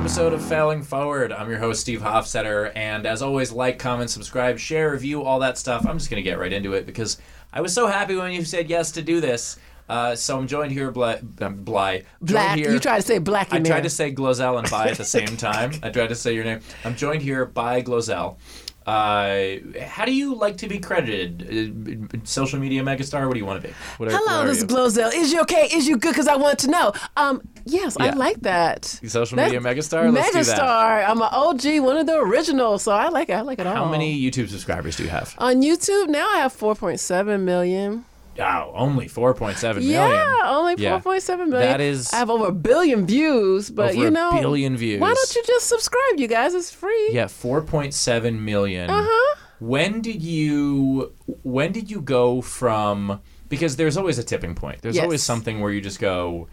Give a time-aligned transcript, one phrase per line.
[0.00, 1.30] episode of Failing Forward.
[1.30, 5.58] I'm your host, Steve Hofstetter, and as always, like, comment, subscribe, share, review, all that
[5.58, 5.86] stuff.
[5.86, 7.18] I'm just going to get right into it because
[7.52, 9.58] I was so happy when you said yes to do this.
[9.90, 11.20] Uh, so I'm joined here, Bly.
[11.42, 12.04] Um, Bly.
[12.22, 12.56] Black.
[12.56, 15.04] Here, You tried to say black I tried to say Glozell and By at the
[15.18, 15.72] same time.
[15.82, 16.60] I tried to say your name.
[16.82, 18.38] I'm joined here by Glozell.
[18.86, 22.12] Uh, how do you like to be credited?
[22.12, 23.26] Uh, social media megastar?
[23.26, 23.74] What do you want to be?
[23.98, 24.64] What are- Hello, what this is?
[24.64, 25.12] Glozell.
[25.14, 25.68] Is you okay?
[25.72, 26.10] Is you good?
[26.12, 26.92] Because I want to know.
[27.16, 28.84] Um, yes, I like that.
[28.86, 30.12] Social That's- media megastar?
[30.12, 30.58] Let's do that.
[30.58, 31.08] Megastar.
[31.08, 33.34] I'm an OG, one of the originals, so I like it.
[33.34, 33.74] I like it all.
[33.74, 35.34] How many YouTube subscribers do you have?
[35.38, 36.08] on YouTube?
[36.08, 38.04] Now I have 4.7 million.
[38.40, 39.90] Wow, only 4.7 million.
[39.90, 40.98] Yeah, only Yeah.
[41.00, 41.68] 4.7 million.
[41.70, 45.00] That is- I have over a billion views, but Over you a know, billion views.
[45.00, 46.54] Why don't you just subscribe, you guys?
[46.54, 47.10] It's free.
[47.12, 48.90] Yeah, 4.7 million.
[48.90, 49.36] Uh-huh.
[49.60, 54.80] When did you when did you go from because there's always a tipping point.
[54.80, 55.02] There's Yes.
[55.04, 56.48] always something where you just go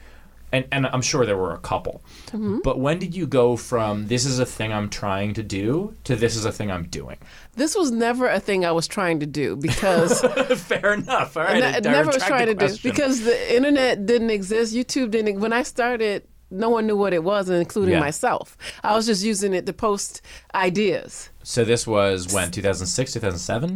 [0.51, 2.01] and and I'm sure there were a couple.
[2.27, 2.59] Mm-hmm.
[2.63, 6.15] But when did you go from this is a thing I'm trying to do to
[6.15, 7.17] this is a thing I'm doing?
[7.55, 10.21] This was never a thing I was trying to do because
[10.55, 11.35] Fair enough.
[11.35, 11.63] All right.
[11.63, 14.73] I never was trying to do because the internet didn't exist.
[14.73, 15.39] YouTube didn't.
[15.39, 17.99] When I started, no one knew what it was, including Yeah.
[17.99, 18.57] myself.
[18.83, 20.21] I was just using it to post
[20.55, 21.29] ideas.
[21.43, 23.75] So this was when 2006, 2007?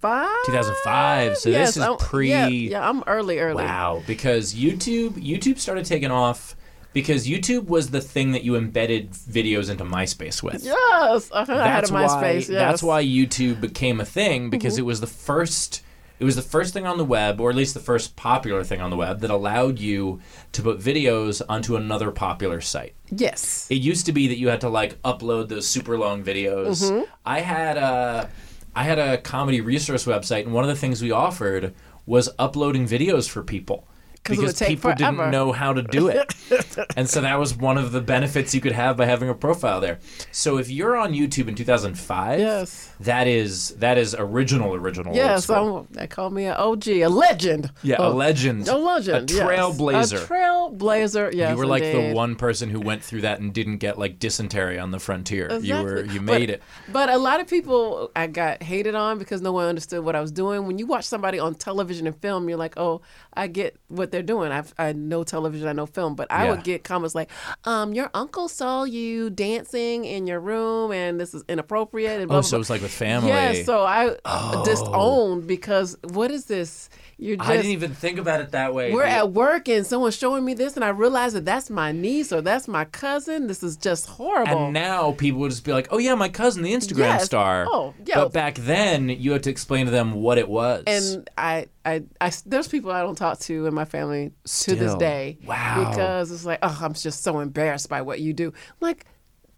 [0.00, 0.46] 2005.
[0.46, 1.36] 2005.
[1.38, 3.64] So yes, this is I'm- pre Yeah, yeah, I'm early, early.
[3.64, 6.56] Wow, because YouTube YouTube started taking off
[6.92, 10.64] because YouTube was the thing that you embedded videos into MySpace with.
[10.64, 11.52] Yes, uh-huh.
[11.52, 12.34] I had a That's why MySpace.
[12.34, 12.44] Yes.
[12.44, 12.54] Mm-hmm.
[12.54, 15.82] that's why YouTube became a thing because it was the first
[16.18, 18.80] it was the first thing on the web or at least the first popular thing
[18.82, 20.20] on the web that allowed you
[20.52, 22.94] to put videos onto another popular site.
[23.10, 23.66] Yes.
[23.70, 26.82] It used to be that you had to like upload those super long videos.
[26.90, 27.10] Mm-hmm.
[27.24, 28.28] I had a
[28.74, 31.74] I had a comedy resource website, and one of the things we offered
[32.06, 33.86] was uploading videos for people
[34.30, 35.16] because people forever.
[35.16, 36.34] didn't know how to do it,
[36.96, 39.80] and so that was one of the benefits you could have by having a profile
[39.80, 39.98] there.
[40.32, 42.92] So if you're on YouTube in 2005, Yes.
[43.00, 45.14] that is that is original original.
[45.14, 47.70] Yes, they call me an OG, a legend.
[47.82, 49.30] yeah, a Oh, legend, A legend.
[49.30, 49.42] a yes.
[49.42, 50.22] trailblazer.
[50.22, 51.32] A trailblazer.
[51.34, 51.50] Yes.
[51.52, 54.78] you were like the one person who went through that and didn't get like dysentery
[54.78, 55.48] on the frontier.
[55.60, 56.14] You were Exactly.
[56.14, 56.62] you But- made it.
[56.92, 60.20] But a lot of people I got hated on because no one understood what I
[60.20, 60.66] was doing.
[60.66, 63.00] When you watch somebody on television and film, you're like, oh,
[63.34, 64.52] I get what they're doing.
[64.52, 66.14] I've, I know television, I know film.
[66.14, 66.50] But I Yeah.
[66.50, 67.30] would get comments like,
[67.64, 72.20] um, your uncle saw you dancing in your room and this is inappropriate.
[72.20, 73.28] And blah, Oh, blah, so it was like with family.
[73.30, 74.16] Yeah, so I
[74.62, 76.88] disowned because what is this?
[77.22, 78.92] You're just I didn't even think about it that way.
[78.92, 82.32] we're at work and someone's showing me this and I realize that that's my niece
[82.32, 83.46] or that's my cousin.
[83.46, 84.64] This is just horrible.
[84.64, 87.26] and now people would just be like, "Oh yeah, my cousin, the Instagram Yes.
[87.26, 88.14] star." Oh, yeah.
[88.16, 90.84] But back then, you had to explain to them what it was.
[90.86, 94.32] and I, I, I, there's people I don't talk to in my family
[94.64, 95.38] to this day.
[95.44, 95.90] Wow.
[95.90, 98.48] Because it's like, oh, I'm just so embarrassed by what you do.
[98.48, 99.04] I'm like,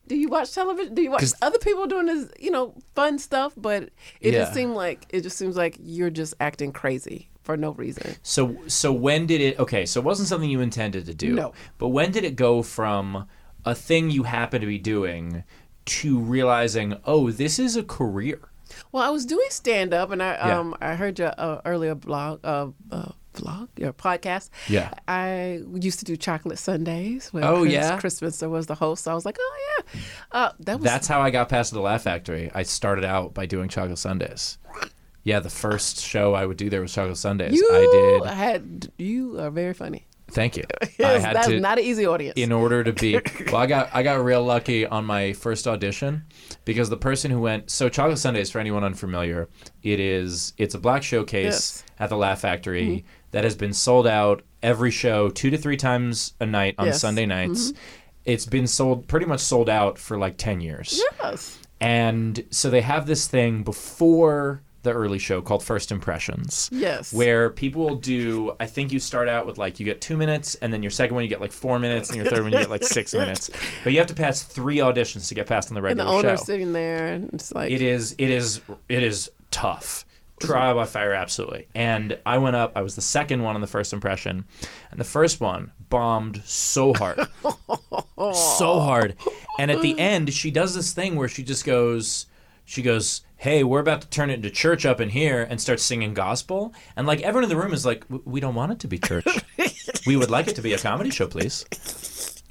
[0.08, 0.94] do you watch television?
[0.94, 3.52] Do you watch other people doing this, you know, fun stuff?
[3.56, 3.84] But
[4.20, 4.40] it Yeah.
[4.40, 8.16] just seemed like it just seems like you're just acting crazy for no reason.
[8.22, 9.58] so, so when did it?
[9.58, 11.34] Okay, so it wasn't something you intended to do.
[11.34, 11.53] No.
[11.78, 13.26] But when did it go from
[13.64, 15.44] a thing you happen to be doing
[15.84, 18.41] to realizing, oh, this is a career?
[18.91, 20.58] Well, I was doing stand up, and I Yeah.
[20.58, 24.50] um I heard your uh, earlier blog uh, uh vlog your podcast.
[24.69, 24.91] Yeah.
[25.09, 27.30] I used to do chocolate Sundays.
[27.34, 27.98] Oh, Chris, yeah?
[27.98, 29.04] Chris Spencer was the host.
[29.04, 30.00] So I was like, oh yeah,
[30.32, 32.50] uh, that was That's how I got past the Laugh Factory.
[32.54, 34.59] I started out by doing Chocolate Sundays.
[35.25, 37.55] Yeah, the first show I would do there was Chocolate Sundays.
[37.55, 38.31] you I did.
[38.34, 40.06] had you are very funny.
[40.31, 40.65] Thank you.
[40.83, 41.60] I Yes, had that's to.
[41.60, 42.38] not an easy audience.
[42.38, 46.25] in order to be well i got i got real lucky on my first audition
[46.65, 49.49] because the person who went so chocolate sundays for anyone unfamiliar
[49.83, 51.83] it is it's a black showcase Yes.
[51.87, 52.03] Mm-hmm.
[52.04, 56.33] at the laugh factory that has been sold out every show two to three times
[56.41, 56.94] a night on Yes.
[56.97, 57.00] Mm-hmm.
[57.00, 57.72] sunday nights
[58.25, 61.59] it's been sold pretty much sold out for like 10 years yes.
[61.81, 66.69] and so they have this thing before the early show called first impressions.
[66.72, 67.12] Yes.
[67.12, 70.56] where people will do i think you start out with like you get two minutes
[70.56, 72.59] and then your second one you get like four minutes and your third one you
[72.59, 73.51] get like six minutes.
[73.84, 76.16] But you have to pass three auditions to get passed on the regular show.
[76.16, 76.45] and the owner's show.
[76.47, 80.04] sitting there, and it's like, it is it is it is tough.
[80.41, 81.68] Trial by fire absolutely.
[81.74, 84.45] And i went up i was the second one on the first impression
[84.91, 87.21] and the first one bombed so hard.
[88.34, 89.16] So hard.
[89.59, 92.27] And at the end she does this thing where she just goes
[92.65, 95.80] she goes hey we're about to turn it into church up in here and start
[95.80, 96.72] singing gospel.
[96.94, 99.27] And like everyone in the room is like we don't want it to be church.
[100.06, 101.65] We would like it to be a comedy show please.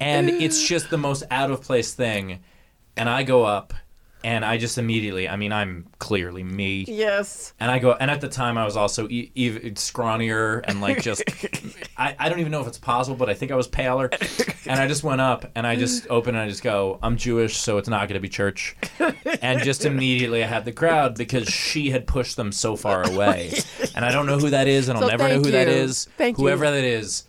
[0.00, 2.40] And it's just the most out of place thing.
[2.96, 3.72] And i go up
[4.22, 6.84] and i just immediately i mean i'm clearly me.
[6.86, 7.54] Yes.
[7.58, 11.00] and I go, and at the time I was also e- even scrawnier and like
[11.00, 11.22] just,
[12.02, 14.10] I, I don't even know if it's possible, but I think I was paler.
[14.66, 17.56] and I just went up and I just opened and I just go, I'm Jewish,
[17.56, 18.76] so it's not going to be church.
[19.40, 23.52] And just immediately I had the crowd because she had pushed them so far away.
[23.94, 25.74] And I don't know who that is, and I'll never know who that you.
[25.74, 26.08] is.
[26.16, 26.44] Thank you.
[26.44, 27.24] Whoever that is,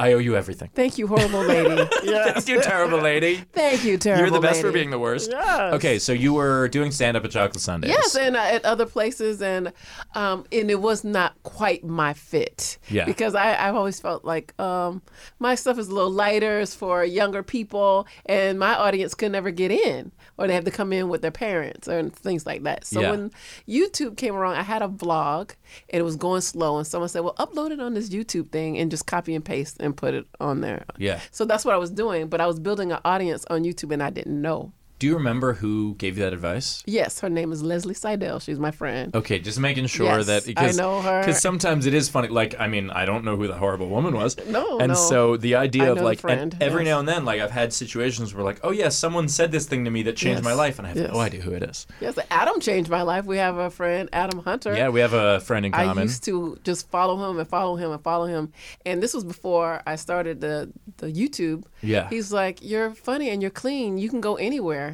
[0.00, 0.70] I owe you everything.
[0.74, 1.84] Thank you, horrible lady.
[1.92, 3.36] Thank you, terrible lady.
[3.52, 5.30] Thank you, terrible You're the best for being the worst.
[5.30, 5.74] Yes.
[5.74, 7.90] Okay, so you were doing stand up at Chocolate Sundays.
[7.90, 9.74] Yes, and uh, at other places, and
[10.14, 12.78] um, and it was not quite my fit.
[12.88, 13.04] Yeah.
[13.04, 15.02] Because I I've always felt like um,
[15.38, 19.50] my stuff is a little lighter, it's for younger people, and my audience could never
[19.50, 22.86] get in, or they have to come in with their parents and things like that.
[22.86, 23.10] So Yeah.
[23.10, 23.30] when
[23.68, 25.50] YouTube came around, I had a vlog,
[25.90, 28.78] and it was going slow, and someone said, "Well, upload it on this YouTube thing
[28.78, 31.20] and just copy and paste and put it on there." Yeah.
[31.30, 34.02] So that's what I was doing, but I was building an audience on YouTube, and
[34.02, 34.72] I didn't know.
[35.00, 36.82] Do you remember who gave you that advice?
[36.84, 38.38] Yes, her name is Leslie Seidel.
[38.38, 39.16] She's my friend.
[39.16, 41.20] Okay, just making sure Yes, that I because know her.
[41.20, 42.28] Because sometimes it is funny.
[42.28, 44.36] Like, I mean, I don't know who the horrible woman was.
[44.50, 44.94] No, and no.
[44.94, 46.90] so the idea I of like, and every yes.
[46.90, 49.84] now and then, like I've had situations where like, oh yeah, someone said this thing
[49.84, 51.86] to me that changed Yes, my life, and I have no idea who it is.
[52.00, 53.26] Yes, Adam changed my life.
[53.26, 54.74] We have a friend, Adam Hunter.
[54.74, 55.98] Yeah, we have a friend in common.
[55.98, 58.52] I used to just follow him and follow him and follow him.
[58.84, 61.64] And this was before I started the the YouTube.
[61.80, 62.08] Yeah.
[62.10, 63.98] He's like, You're funny and you're clean.
[63.98, 64.89] You can go anywhere.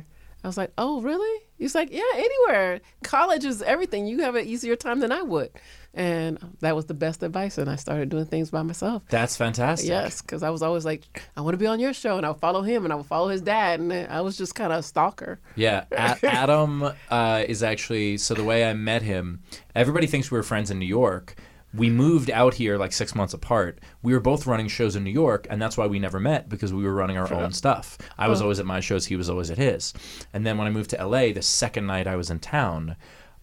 [0.47, 1.43] I was like, Oh, really?
[1.59, 2.81] He's like, Yeah, anywhere.
[3.03, 4.07] College is everything.
[4.07, 5.51] You have an easier time than I would.
[5.93, 7.59] And that was the best advice.
[7.59, 9.03] And I started doing things by myself.
[9.09, 9.89] That's fantastic.
[9.89, 12.35] Yes, because I was always like, I want to be on your show, and I'll
[12.35, 15.41] follow him, and I'll follow his dad, and I was just kind of a stalker.
[15.55, 19.41] Yeah, A- Adam uh, is actually so the way I met him.
[19.75, 21.35] Everybody thinks we were friends in New York.
[21.77, 23.81] We moved out here like six months apart.
[24.03, 26.73] We were both running shows in New York, and that's why we never met because
[26.73, 27.99] we were running our own stuff.
[28.17, 29.93] I was always at my shows, he was always at his.
[30.33, 32.97] And then when I moved to LA, the second night I was in town,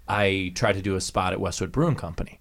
[0.08, 2.40] I tried to do a spot at Westwood Brewing Company.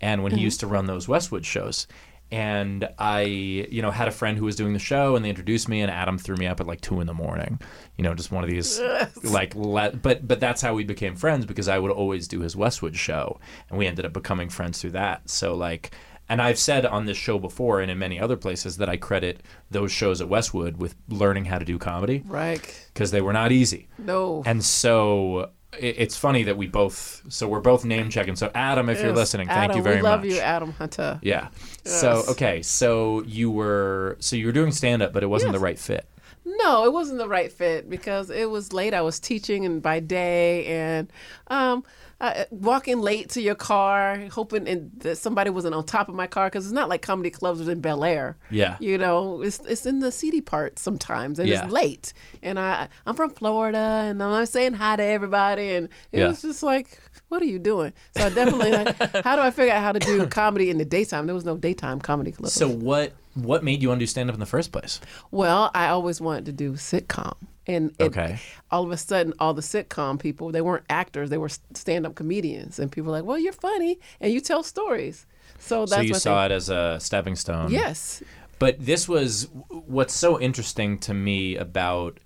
[0.00, 0.44] And when he mm-hmm.
[0.44, 1.86] used to run those Westwood shows,
[2.32, 5.68] and I, you know, had a friend who was doing the show, and they introduced
[5.68, 7.60] me, and Adam threw me up at like two in the morning.
[7.96, 8.80] You know, just one of these,
[9.22, 12.56] like, le- but but that's how we became friends because I would always do his
[12.56, 13.38] Westwood show,
[13.68, 15.28] and we ended up becoming friends through that.
[15.28, 15.90] So like,
[16.28, 19.42] and I've said on this show before and in many other places that I credit
[19.70, 22.88] those shows at Westwood with learning how to do comedy Right?
[22.94, 23.88] because they were not easy.
[23.98, 24.42] No.
[24.46, 28.36] And so it, it's funny that we both, so we're both name checking.
[28.36, 30.02] So Adam, if you're Yes, listening, thank you very much.
[30.02, 30.30] we love much.
[30.30, 31.18] you, Adam Hunter.
[31.22, 31.48] Yeah.
[31.84, 35.60] So okay, so you were so you were doing stand up, but it wasn't Yes.
[35.60, 36.06] the right fit.
[36.44, 38.94] No, it wasn't the right fit because it was late.
[38.94, 41.08] I was teaching and by day and
[41.46, 41.84] um,
[42.22, 46.26] uh, walking late to your car, hoping and that somebody wasn't on top of my
[46.28, 48.36] car because it's not like comedy clubs was in Bel Air.
[48.50, 48.76] Yeah.
[48.80, 51.64] you know, it's it's in the seedy part sometimes, and Yeah.
[51.64, 52.12] it's late.
[52.42, 53.78] And I I'm from Florida,
[54.08, 56.28] and I'm saying hi to everybody, and it Yeah.
[56.28, 56.98] was just like.
[57.28, 57.94] What are you doing?
[58.14, 60.84] So I definitely like, how do I figure out how to do comedy in the
[60.84, 61.24] daytime?
[61.24, 62.50] There was no daytime comedy club.
[62.50, 65.00] So what what made you want to do stand up in the first place?
[65.30, 67.34] Well, I always wanted to do sitcom.
[67.66, 68.40] And it, Okay.
[68.70, 72.14] all of a sudden, all the sitcom people, they weren't actors, they were stand up
[72.16, 72.78] comedians.
[72.78, 75.26] And people were like, well, you're funny and you tell stories.
[75.58, 77.70] So that's so you saw they, it as a stepping stone.
[77.70, 78.22] Yes.
[78.58, 82.18] But this was what's so interesting to me about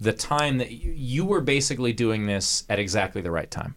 [0.00, 3.74] the time that you, you were basically doing this at exactly the right time.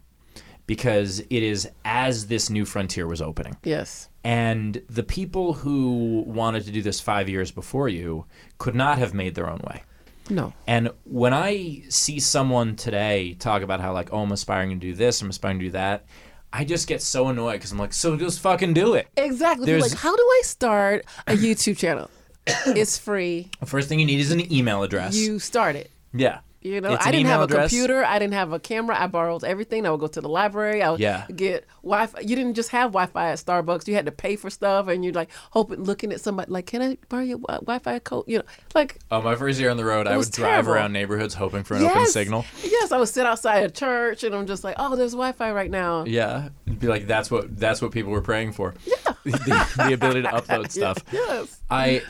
[0.66, 3.56] Because it is as this new frontier was opening.
[3.62, 4.08] Yes.
[4.24, 8.24] And the people who wanted to do this five years before you
[8.58, 9.84] could not have made their own way.
[10.28, 10.52] No.
[10.66, 14.92] And when I see someone today talk about how like, oh, I'm aspiring to do
[14.92, 16.04] this, I'm aspiring to do that,
[16.52, 19.06] I just get so annoyed because I'm like, so just fucking do it.
[19.16, 19.66] Exactly.
[19.66, 22.10] There's- like, how do I start a YouTube channel?
[22.66, 23.50] it's free.
[23.60, 25.14] The first thing you need is an email address.
[25.16, 25.90] You start it.
[26.12, 26.38] yeah.
[26.66, 27.70] You know, I didn't have a address.
[27.70, 28.04] computer.
[28.04, 29.00] I didn't have a camera.
[29.00, 29.86] I borrowed everything.
[29.86, 30.82] I would go to the library.
[30.82, 31.26] I would Yeah.
[31.34, 32.20] get Wi-Fi.
[32.20, 33.86] You didn't just have Wi-Fi at Starbucks.
[33.86, 36.82] You had to pay for stuff, and you're like hoping, looking at somebody like, "Can
[36.82, 38.44] I borrow your wi- Wi-Fi code?" You know,
[38.74, 41.74] like Oh, my first year on the road, I would drive around neighborhoods hoping for
[41.76, 42.44] an open signal.
[42.64, 45.70] Yes, I would sit outside a church, and I'm just like, "Oh, there's Wi-Fi right
[45.70, 48.74] now." Yeah, It'd be like that's what that's what people were praying for.
[48.84, 50.98] Yeah, the, the ability to upload stuff.
[51.12, 51.60] Yes.
[51.70, 52.02] I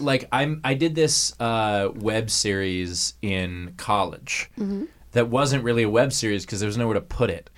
[0.00, 4.84] like I'm I did this uh, web series in college Mm-hmm.
[5.12, 7.50] that wasn't really a web series because there was nowhere to put it.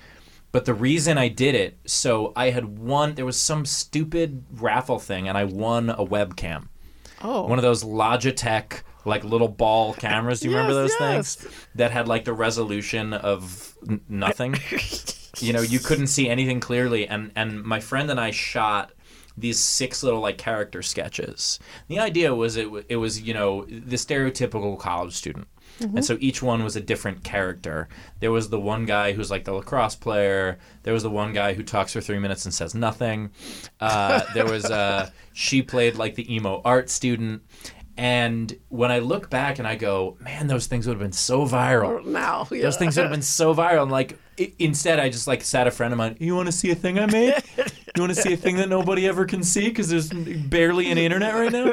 [0.53, 3.15] But the reason I did it, so I had won.
[3.15, 6.69] There was some stupid raffle thing, and I won a webcam.
[7.23, 7.47] Oh.
[7.47, 10.41] One of those Logitech like little ball cameras.
[10.41, 11.35] Do you remember those yes.
[11.37, 14.55] things that had like the resolution of n- nothing?
[15.41, 17.07] you know, you couldn't see anything clearly.
[17.07, 18.93] And and my friend and I shot
[19.37, 21.59] these six little like character sketches.
[21.89, 25.49] The idea was it it was you know the stereotypical college student.
[25.79, 27.89] And so each one was a different character.
[28.21, 30.57] There was the one guy who's like the lacrosse player.
[30.85, 33.31] There was the one guy who talks for three minutes and says nothing.
[33.79, 37.43] Uh, there was uh, she played like the emo art student.
[37.99, 41.47] And when I look back and I go, man, those things would have been so
[41.47, 42.05] viral.
[42.05, 42.63] Now, yeah.
[42.63, 43.83] Those things would have been so viral.
[43.83, 46.17] And like, i- instead, I just like sat a friend of mine.
[46.21, 47.35] You want to see a thing I made?
[47.97, 51.05] You want to see a thing that nobody ever can see because there's barely any
[51.05, 51.73] internet right now.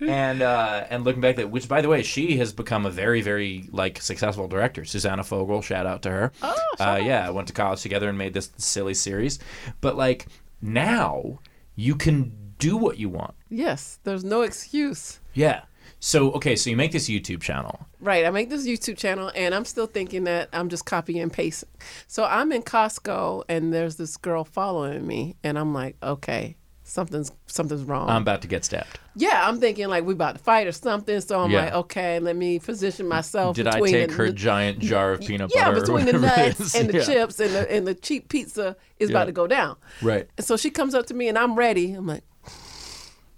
[0.00, 3.20] And uh, and looking back, that which by the way, she has become a very
[3.20, 4.86] very like successful director.
[4.86, 6.32] Susanna Fogel, shout out to her.
[6.42, 9.38] Oh, uh, yeah, went to college together and made this silly series.
[9.82, 10.26] But like
[10.62, 11.40] now,
[11.76, 13.34] you can do what you want.
[13.50, 15.20] Yes, there's no excuse.
[15.34, 15.62] Yeah.
[16.02, 17.86] So okay, so you make this YouTube channel.
[18.00, 18.24] Right.
[18.24, 21.68] I make this YouTube channel and I'm still thinking that I'm just copying and pasting.
[22.06, 27.30] So I'm in Costco and there's this girl following me and I'm like, okay, something's
[27.46, 28.08] something's wrong.
[28.08, 28.98] I'm about to get stabbed.
[29.14, 31.20] yeah, I'm thinking like we about to fight or something.
[31.20, 31.64] So I'm Yeah.
[31.66, 33.54] like, okay, let me position myself.
[33.56, 35.76] Did I take the, her the- giant jar of peanut yeah, butter?
[35.76, 37.04] or between the nuts and the Yeah.
[37.04, 39.16] chips and the and the cheap pizza is Yeah.
[39.16, 39.76] about to go down.
[40.00, 40.26] Right.
[40.38, 41.92] And so she comes up to me and I'm ready.
[41.92, 42.24] I'm like,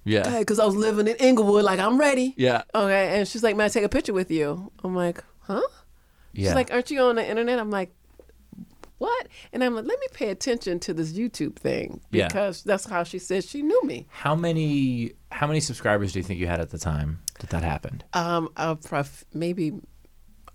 [0.05, 0.39] Yeah.
[0.41, 2.35] because I was living in Inglewood, like I'm ready.
[2.37, 2.63] Yeah.
[2.75, 5.61] Okay, and she's like, "May I take a picture with you?" I'm like, "Huh?"
[6.33, 6.49] Yeah.
[6.49, 7.93] She's like, "Aren't you on the internet?" I'm like,
[8.99, 12.29] "What?" And I'm like, "Let me pay attention to this YouTube thing Yeah.
[12.29, 16.23] because that's how she said she knew me." how many how many subscribers do you
[16.23, 18.05] think you had at the time that that happened?
[18.13, 19.69] Um, uh, prof- maybe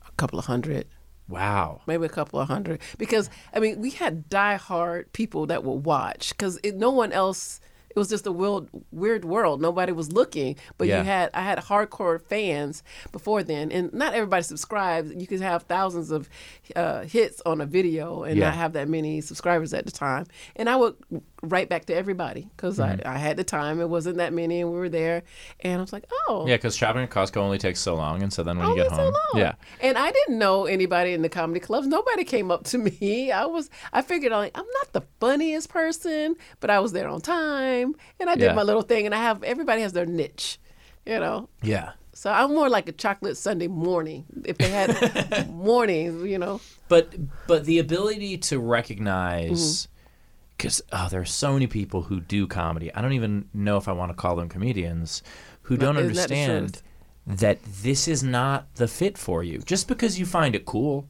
[0.07, 0.85] a couple of hundred,
[1.27, 1.81] Wow.
[1.87, 6.29] maybe a couple of hundred, because I mean, we had diehard people that would watch
[6.29, 7.59] because no one else.
[7.97, 9.59] It was just a weird, weird world.
[9.59, 10.99] Nobody was looking, but Yeah.
[10.99, 15.11] you had I had hardcore fans before then, and not everybody subscribes.
[15.15, 16.29] You could have thousands of
[16.75, 18.45] uh, hits on a video and Yeah.
[18.45, 20.27] not have that many subscribers at the time.
[20.55, 20.95] And I would
[21.43, 23.07] write back to everybody because Mm-hmm.
[23.07, 23.79] I, I had the time.
[23.79, 25.23] It wasn't that many, and we were there.
[25.59, 28.33] And I was like, oh, Yeah, because shopping at Costco only takes so long, and
[28.33, 29.41] so then when you get so home, long.
[29.41, 31.85] yeah, And I didn't know anybody in the comedy clubs.
[31.87, 33.31] Nobody came up to me.
[33.41, 37.21] I was I figured like I'm not the funniest person, but I was there on
[37.21, 38.53] time and I did Yeah.
[38.53, 40.59] my little thing and I have everybody has their niche.
[41.05, 41.49] You know.
[41.61, 41.91] yeah.
[42.13, 44.25] So I'm more like a chocolate Sunday morning.
[44.43, 46.61] If they had mornings, you know.
[46.89, 47.13] But
[47.47, 49.93] but the ability to recognize Mm-hmm.
[50.57, 52.93] Because oh, there are so many people who do comedy.
[52.93, 55.21] I don't even know if I want to call them comedians
[55.63, 56.81] who don't isn't that understand
[57.27, 59.59] that this is not the fit for you.
[59.59, 61.07] Just because you find it cool,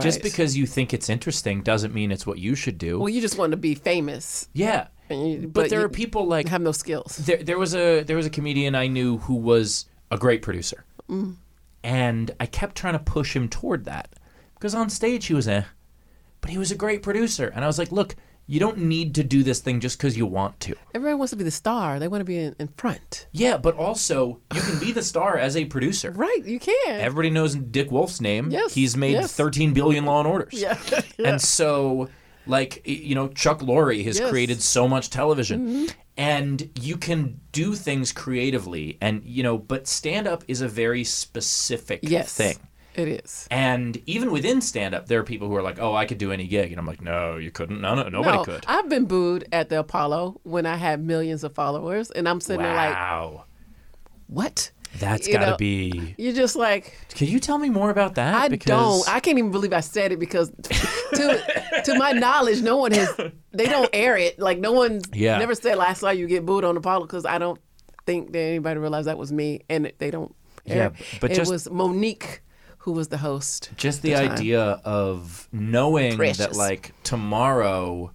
[0.00, 2.98] just because you think it's interesting, doesn't mean it's what you should do.
[2.98, 6.48] Well, you just want to be famous, yeah, you, but, there you are people like
[6.48, 7.16] have no skills.
[7.18, 10.84] there, there was a there was a comedian I knew who was a great producer,
[11.08, 11.36] Mm.
[11.82, 14.14] and I kept trying to push him toward that
[14.54, 15.64] because on stage he was eh,
[16.40, 19.24] but he was a great producer, and I was like, look, you don't need to
[19.24, 20.74] do this thing just because you want to.
[20.94, 21.98] Everyone wants to be the star.
[21.98, 23.26] They want to be in, in front.
[23.32, 26.10] Yeah, but also you can be the star as a producer.
[26.10, 26.74] Right, you can.
[27.00, 28.50] Everybody knows Dick Wolf's name.
[28.50, 29.32] Yes, he's made yes.
[29.34, 30.52] 13 billion Law and Orders.
[30.60, 30.78] yeah.
[31.24, 32.10] And so,
[32.46, 34.20] like, you know, Chuck Lorre has Yes.
[34.24, 34.30] Mm-hmm.
[34.30, 35.88] created so much television.
[36.16, 38.98] And you can do things creatively.
[39.00, 42.32] And, you know, but stand up is a very specific yes.
[42.34, 42.56] thing.
[42.94, 43.48] It is.
[43.50, 46.30] And even within stand up, there are people who are like, oh, I could do
[46.30, 46.70] any gig.
[46.70, 47.80] And I'm like, no, you couldn't.
[47.80, 48.64] No, no, nobody no, could.
[48.68, 52.62] I've been booed at the Apollo when I had millions of followers, and I'm sitting
[52.62, 53.44] there like, Wow.
[54.28, 54.70] what?
[54.98, 56.14] That's got to be.
[56.18, 58.34] You're just like, Can you tell me more about that?
[58.34, 58.66] I because...
[59.04, 59.08] don't.
[59.12, 63.12] I can't even believe I said it because, to to my knowledge, no one has.
[63.50, 64.38] They don't air it.
[64.38, 65.38] Like no one Yeah.
[65.38, 67.60] never said last saw you get booed on Apollo because I don't
[68.06, 70.32] think that anybody realized that was me, and they don't.
[70.66, 70.92] Air.
[70.94, 72.38] Yeah, but it just- was Mo'Nique
[72.84, 73.70] who was the host.
[73.76, 74.32] just at the time.
[74.32, 78.12] idea of knowing that like tomorrow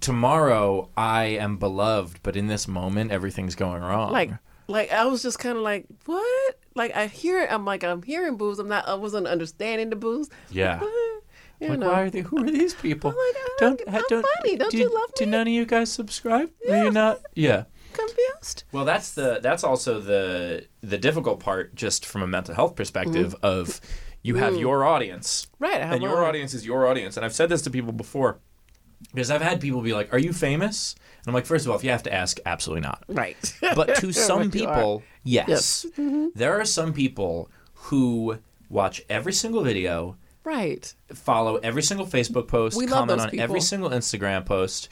[0.00, 4.30] tomorrow i am beloved but in this moment everything's going wrong like
[4.66, 7.52] like I was just kind of like what like I hear it.
[7.52, 10.78] I'm like I'm hearing booze I'm not I wasn't understanding the booze Yeah.
[10.78, 11.22] What?
[11.60, 14.22] you like know why are they who are these people I'm like, I don't- I'm
[14.38, 14.56] funny.
[14.56, 15.30] Don't do, you love do me?
[15.32, 20.00] none of you guys subscribe are you not yeah confused well that's the that's also
[20.00, 23.46] the the difficult part just from a mental health perspective Mm-hmm.
[23.46, 23.80] of
[24.22, 27.16] you have your audience right and your audience is your audience.
[27.16, 28.38] And I've said this to people before
[29.14, 31.78] because I've had people be like, "Are you famous?" And I'm like, first of all,
[31.78, 33.02] if you have to ask, absolutely not.
[33.08, 35.48] right But to some people, yes.
[35.48, 35.86] Yes.
[35.96, 36.26] Mm-hmm.
[36.34, 42.76] There are some people who watch every single video, right follow every single Facebook post,
[42.76, 44.90] We comment on every single Instagram post,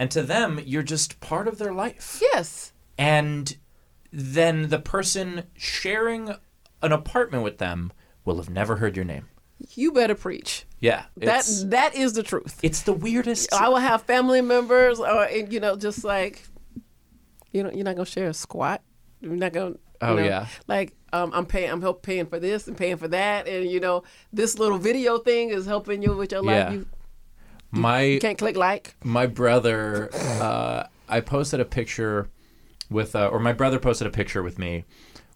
[0.00, 2.18] and to them, you're just part of their life.
[2.32, 3.56] yes And
[4.12, 6.34] then the person sharing
[6.82, 7.92] an apartment with them
[8.24, 9.26] will have never heard your name.
[9.76, 11.02] you better preach Yeah.
[11.18, 13.52] that that is the truth it's the weirdest.
[13.52, 16.34] I will have family members or and, you know just like
[17.52, 18.80] you know you're not gonna share a squat
[19.20, 20.46] you're not gonna Oh, know, yeah.
[20.66, 23.80] like um, I'm paying, I'm help paying for this and paying for that, and you
[23.80, 26.56] know, this little video thing is helping you with your life.
[26.56, 26.70] Yeah.
[26.72, 26.86] You,
[27.70, 28.94] My you can't click like.
[29.04, 32.28] my brother, uh, I posted a picture
[32.90, 34.84] with, uh, or my brother posted a picture with me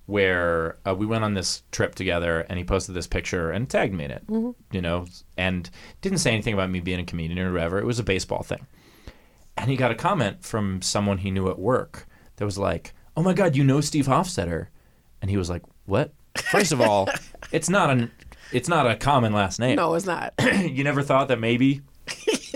[0.06, 3.94] where uh, we went on this trip together and he posted this picture and tagged
[3.94, 4.22] me in it,
[4.70, 5.70] you know, and
[6.02, 7.78] didn't say anything about me being a comedian or whatever.
[7.78, 8.66] It was a baseball thing.
[9.56, 13.22] And he got a comment from someone he knew at work that was like, oh
[13.22, 14.66] my God, you know Steve Hofstetter.
[15.22, 16.12] And he was like, what?
[16.50, 17.08] First of all,
[17.52, 18.10] it's not an,
[18.52, 20.34] it's not a common last name No, it's not.
[20.60, 21.80] you never thought that maybe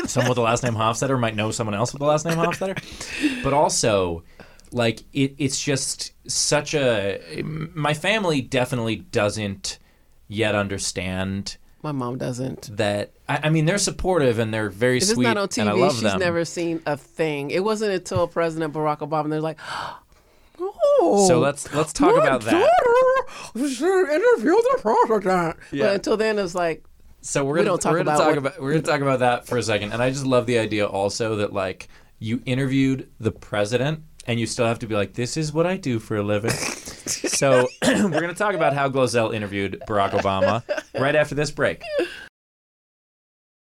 [0.09, 3.43] someone with the last name Hofstetter might know someone else with the last name Hofstetter?
[3.43, 4.25] But also,
[4.73, 7.43] like it, it's just such a.
[7.43, 9.79] My family definitely doesn't
[10.27, 12.77] yet understand My mom doesn't.
[12.77, 13.13] that.
[13.29, 15.73] I, I mean, they're supportive and they're very If it's sweet, not on and I
[15.73, 16.19] TV, love she's them.
[16.21, 17.51] never seen a thing.
[17.51, 19.59] It wasn't until President Barack Obama they're like,
[20.61, 21.25] oh.
[21.29, 22.53] So let's let's talk about that.
[22.53, 25.57] daughter should interview the president.
[25.73, 25.87] Yeah.
[25.87, 26.85] But until then, it's like,
[27.21, 29.19] So we're We gonna talk we're gonna about talk what- about we're gonna talk about
[29.21, 33.09] that for a second, and I just love the idea also that like you interviewed
[33.21, 36.17] the president, and you still have to be like, "This is what I do for
[36.17, 36.51] a living."
[37.07, 40.63] so we're gonna talk about how Glozell interviewed Barack Obama
[40.99, 41.83] right after this break.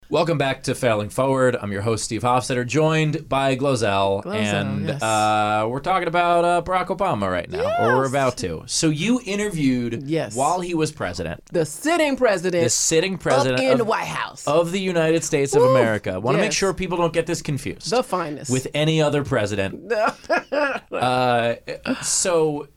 [0.09, 1.57] Welcome back to Failing Forward.
[1.61, 5.03] I'm your host Steve Hofstetter, joined by Glozell, Glozell, and yes.
[5.03, 8.63] uh, we're talking about uh, Barack Obama right now, or we're about to.
[8.67, 10.37] So you interviewed Yes.
[10.37, 14.47] while he was president, the sitting president the sitting president in of the White House.
[14.47, 16.21] of the United States of America.
[16.21, 18.49] Want to make sure people don't get this confused the finest.
[18.49, 19.93] with any other president.
[20.93, 21.55] uh,
[22.03, 22.69] so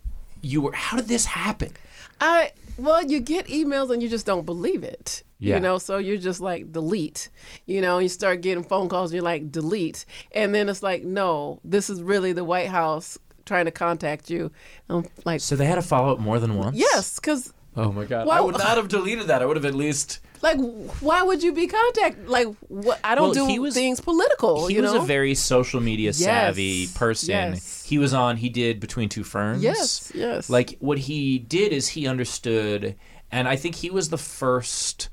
[0.42, 0.72] you were.
[0.72, 1.74] How did this happen?
[2.20, 5.24] I well, you get emails and you just don't believe it.
[5.40, 5.56] Yeah.
[5.56, 7.30] You know, so you're just like delete.
[7.66, 11.60] You know, you start getting phone calls, you're like delete, and then it's like, no,
[11.64, 14.52] this is really the White House trying to contact you.
[14.90, 16.76] I'm like, So they had to follow up more than once.
[16.78, 18.26] yes, because Oh my god!
[18.28, 19.42] Why- I would not have deleted that.
[19.42, 20.20] I would have at least.
[20.42, 20.58] Like,
[21.02, 22.28] why would you be contacted?
[22.30, 23.00] Like, what?
[23.04, 24.68] I don't Well, do was- things political.
[24.68, 25.02] He was know?
[25.02, 27.30] a very social media savvy Yes, person.
[27.30, 27.84] yes.
[27.86, 28.38] He was on.
[28.38, 29.64] He did between two ferns.
[29.64, 30.50] yes, yes.
[30.50, 32.96] Like what he did is he understood,
[33.32, 35.10] and I think he was the first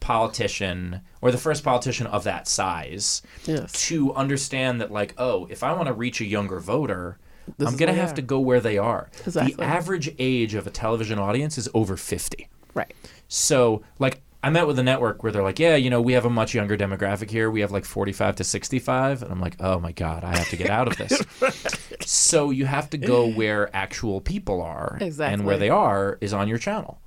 [0.00, 5.64] politician or the first politician of that size yes, to understand that like oh if
[5.64, 7.18] i want to reach a younger voter
[7.58, 9.54] This i'm gonna have to go where they are Exactly.
[9.54, 12.94] the average age of a television audience is over 50 right.
[13.26, 16.24] so like i met with a network where they're like yeah you know we have
[16.24, 17.50] a much younger demographic here.
[17.50, 20.56] We have like 45 to 65 and i'm like oh my god i have to
[20.56, 21.20] get out of this.
[22.08, 26.46] So you have to go where actual people are and where they are is on
[26.46, 27.00] your channel.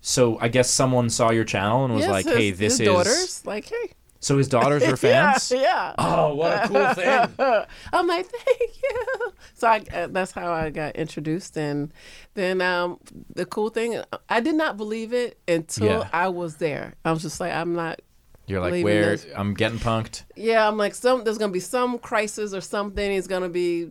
[0.00, 2.80] So i guess someone saw your channel and was yes, like his, hey this his
[2.80, 3.92] is daughters, like, hey,
[4.22, 5.94] so his daughters were fans Yeah, yeah.
[5.98, 7.66] Oh, what a cool thing!
[7.92, 9.32] I'm like, thank you.
[9.52, 11.92] So I, uh, that's how I got introduced, and
[12.32, 12.98] then um,
[13.34, 16.08] the cool thing, I did not believe it until Yeah.
[16.12, 16.94] I was there.
[17.04, 18.00] I was just like, I'm not.
[18.46, 19.26] You're like, where this.
[19.36, 20.22] I'm getting punked.
[20.34, 23.10] Yeah, I'm like, some there's gonna be some crisis or something.
[23.12, 23.90] He's gonna be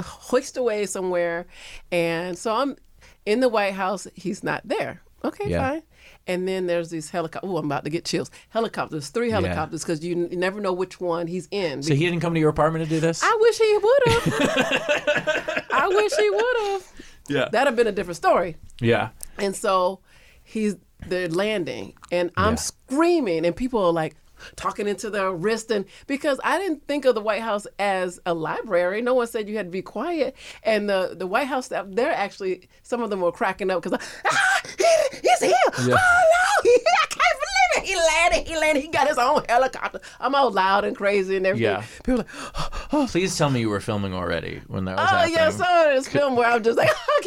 [0.00, 1.46] hoisted away somewhere,
[1.92, 2.76] and so I'm
[3.26, 4.06] in the White House.
[4.14, 5.00] He's not there.
[5.24, 5.70] Okay, Yeah.
[5.70, 5.82] fine.
[6.26, 7.50] And then there's these helicopters.
[7.50, 8.30] Oh, I'm about to get chills.
[8.48, 11.82] Helicopters, three helicopters, because you, n- you never know which one he's in.
[11.82, 13.22] So he didn't come to your apartment to do this?
[13.22, 15.64] I wish he would have.
[15.70, 16.92] I wish he would have.
[17.28, 17.48] yeah.
[17.52, 18.56] That'd have been a different story.
[18.80, 19.10] yeah.
[19.38, 20.00] And so
[20.42, 22.56] he's they're landing, and I'm Yeah.
[22.56, 24.16] screaming, and people are like
[24.56, 28.34] talking into their wrist, and because I didn't think of the White House as a
[28.34, 31.86] library, no one said you had to be quiet, and the the White House staff,
[31.88, 35.54] they're actually some of them were cracking up because ah, he, he's here,
[35.86, 35.96] Yeah.
[35.98, 37.13] oh no, he, I can't believe it,
[37.84, 40.00] he landed, he landed, he got his own helicopter.
[40.20, 41.64] I'm all loud and crazy and everything.
[41.72, 41.84] Yeah.
[42.04, 42.26] People are like,
[42.92, 43.06] oh.
[43.10, 45.34] Please tell me you were filming already when that was Oh happening.
[45.36, 47.24] yeah, so this film where I'm just like, I can't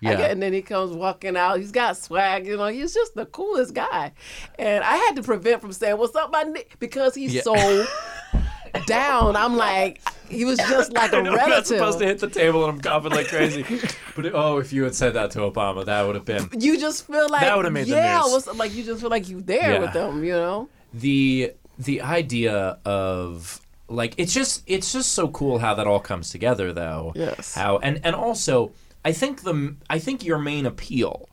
[0.00, 0.18] believe it.
[0.20, 0.26] Yeah.
[0.32, 1.58] and then he comes walking out.
[1.58, 2.66] He's got swag, you know.
[2.68, 4.12] He's just the coolest guy,
[4.58, 7.42] and I had to prevent from saying "What's up, my?" Nick?" because he's Yeah.
[7.42, 7.54] so
[8.86, 9.36] down.
[9.36, 12.28] I'm like, he was just like a I know I'm not supposed to hit the
[12.28, 13.64] table and I'm coughing like crazy.
[14.16, 17.06] but oh, if you had said that to Obama, that would have been you just
[17.06, 18.32] feel like That would've made the yeah, news.
[18.46, 19.78] what's- like you just feel like you there Yeah.
[19.80, 20.68] with them, you know.
[20.94, 26.30] the the idea of like it's just it's just so cool how that all comes
[26.30, 27.12] together though.
[27.14, 27.54] Yes.
[27.54, 28.72] How and and also
[29.04, 31.28] I think the I think your main appeal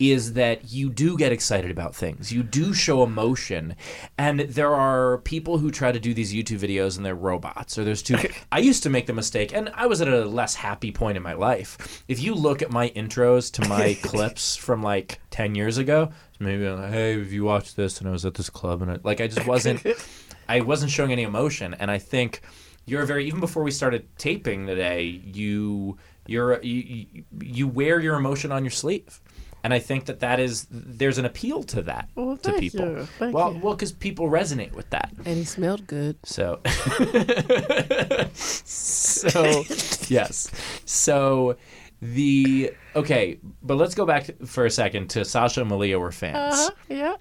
[0.00, 2.32] is that you do get excited about things.
[2.32, 3.76] You do show emotion.
[4.18, 7.78] And there are people who try to do these YouTube videos and they're robots.
[7.78, 8.16] Or there's two
[8.50, 11.22] I used to make the mistake and I was at a less happy point in
[11.22, 12.02] my life.
[12.08, 16.68] If you look at my intros to my clips from like 10 years ago, maybe
[16.68, 19.20] like, hey, have you watched this and I was at this club and I, like
[19.20, 19.86] I just wasn't
[20.48, 22.40] I wasn't showing any emotion and I think
[22.86, 26.74] you're very even before we started taping today, you You're you,
[27.12, 29.20] you- you wear your emotion on your sleeve.
[29.64, 32.86] And I think that that is there's an appeal to that Well, to thank people.
[32.86, 33.04] you.
[33.18, 33.60] Thank well, you.
[33.60, 35.10] well, because people resonate with that.
[35.24, 36.18] And he smelled good.
[36.24, 36.60] So,
[38.34, 39.64] so
[40.08, 40.50] yes.
[40.84, 41.56] So
[42.02, 46.54] the okay, but let's go back for a second to Sasha and Malia were fans.
[46.54, 46.70] Uh-huh.
[46.88, 47.16] Yeah.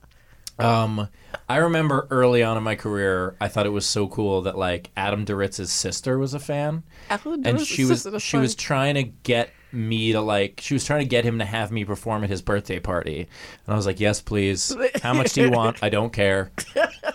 [0.60, 1.08] Um,
[1.50, 4.92] I remember early on in my career, I thought it was so cool that like
[4.96, 8.54] Adam Duritz's sister was a fan, Alan and Duritz's she was sister, that's she was
[8.54, 11.84] trying to get me to like she was trying to get him to have me
[11.84, 13.20] perform at his birthday party,
[13.66, 14.76] and I was like, yes, please.
[15.02, 15.78] How much do you want?
[15.82, 16.52] I don't care.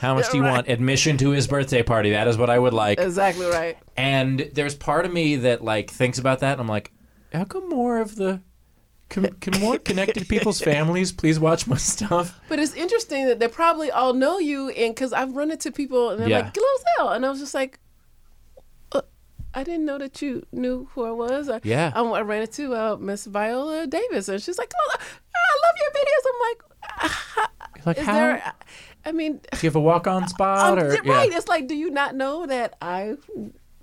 [0.00, 0.50] How much do you Right.
[0.52, 0.68] want?
[0.68, 2.10] Admission to his birthday party.
[2.10, 2.98] That is what I would like.
[3.00, 3.78] exactly right.
[3.96, 6.92] And there's part of me that like thinks about that, and I'm like,
[7.32, 8.40] how come more of the
[9.08, 12.38] can, can more connected people's families please watch my stuff?
[12.48, 16.10] But it's interesting that they probably all know you, and because I've run into people
[16.10, 16.40] and they're Yeah.
[16.40, 17.14] like, Glozell.
[17.16, 17.78] And I was just like,
[19.54, 21.48] I didn't know that you knew who I was.
[21.48, 21.92] I, Yeah.
[21.94, 25.90] um, I ran into uh, Miss Viola Davis, and she's like, oh, I love your
[26.02, 26.24] videos.
[26.28, 26.62] I'm like,
[27.00, 27.50] "Ah,
[27.86, 28.12] Like is how?
[28.12, 28.52] there,
[29.06, 31.04] I mean, Do you have a walk-on spot um, or right.
[31.30, 31.36] yeah.
[31.36, 33.16] It's like, do you not know that I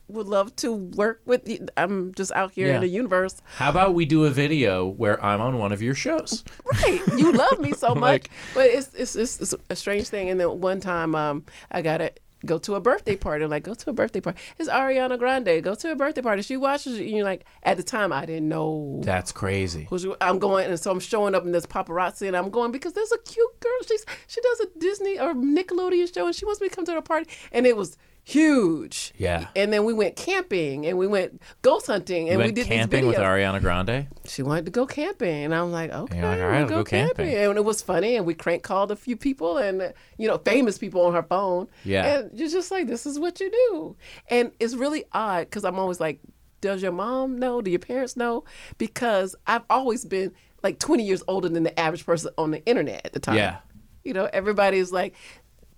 [0.08, 1.66] would love to work with you?
[1.78, 2.76] I'm just out here Yeah.
[2.76, 3.42] in the universe.
[3.56, 6.44] How about we do a video where I'm on one of your shows?
[6.84, 7.02] Right.
[7.18, 8.02] You love me so much.
[8.02, 10.30] Like- but it's, it's it's it's a strange thing.
[10.30, 12.12] And then one time um I gotta
[12.46, 13.46] go to a birthday party.
[13.46, 14.40] Like, go to a birthday party.
[14.58, 15.64] It's Ariana Grande.
[15.64, 16.42] Go to a birthday party.
[16.42, 17.06] She watches you.
[17.06, 19.88] You're like, at the time I didn't know That's crazy.
[19.90, 22.94] who's I'm going and so I'm showing up in this paparazzi and I'm going because
[22.94, 23.72] there's a cute girl.
[23.88, 26.94] She's she does a Disney or Nickelodeon show and she wants me to come to
[26.94, 27.30] her party.
[27.52, 29.14] And it was huge.
[29.18, 29.48] Yeah.
[29.56, 33.08] And then we went camping and we went ghost hunting and You we did camping
[33.08, 34.08] with Ariana Grande.
[34.26, 37.30] she wanted to go camping, and I'm like, okay, like, all right, we'll go camping.
[37.34, 40.78] And it was funny, and we crank called a few people, and you know, famous
[40.78, 41.68] people on her phone.
[41.84, 42.06] Yeah.
[42.20, 43.96] and you're just like, this is what you do,
[44.30, 46.20] and it's really odd because I'm always like,
[46.62, 47.62] does your mom know?
[47.62, 48.44] Do your parents know?
[48.80, 50.34] Because I've always been
[50.64, 53.36] like 20 years older than the average person on the internet at the time.
[53.36, 53.58] Yeah.
[54.04, 55.14] you know, everybody's like.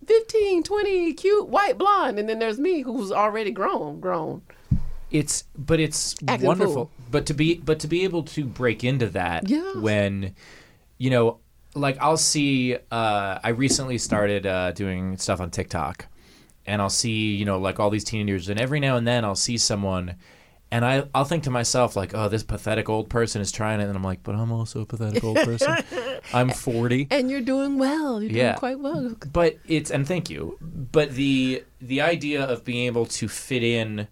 [0.08, 2.18] 15, 20, cute, white, blonde.
[2.18, 4.42] And then there's me who's already grown, grown.
[5.12, 6.92] It's but it's Acting wonderful.
[7.10, 9.76] But to be but to be able to break into that Yes.
[9.78, 10.36] when
[10.98, 11.40] you know
[11.76, 16.08] like I'll see uh I recently started uh doing stuff on TikTok
[16.66, 19.36] and I'll see, you know, like all these teenagers and every now and then I'll
[19.36, 20.16] see someone
[20.72, 23.86] and I, I'll think to myself like, oh, this pathetic old person is trying it,
[23.86, 25.78] and I'm like, but I'm also a pathetic old person.
[26.34, 27.08] I'm 40.
[27.10, 28.22] And you're doing well.
[28.22, 28.44] You're Yeah.
[28.52, 29.16] doing quite well.
[29.32, 34.08] but it's and thank you but the the idea of being able to fit in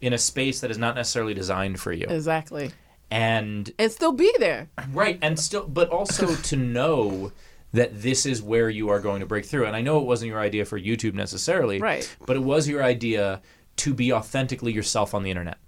[0.00, 2.70] in a space that is not necessarily designed for you Exactly.
[3.10, 4.68] and And still be there.
[4.92, 7.32] right and still but also to know
[7.72, 10.28] that this is where you are going to break through and i know it wasn't
[10.30, 12.14] your idea for youtube necessarily Right.
[12.26, 13.42] but it was your idea
[13.76, 15.58] to be authentically yourself on the internet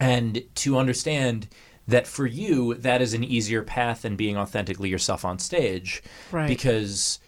[0.00, 1.46] and to understand
[1.86, 6.48] that for you that is an easier path than being authentically yourself on stage Right.
[6.48, 7.18] because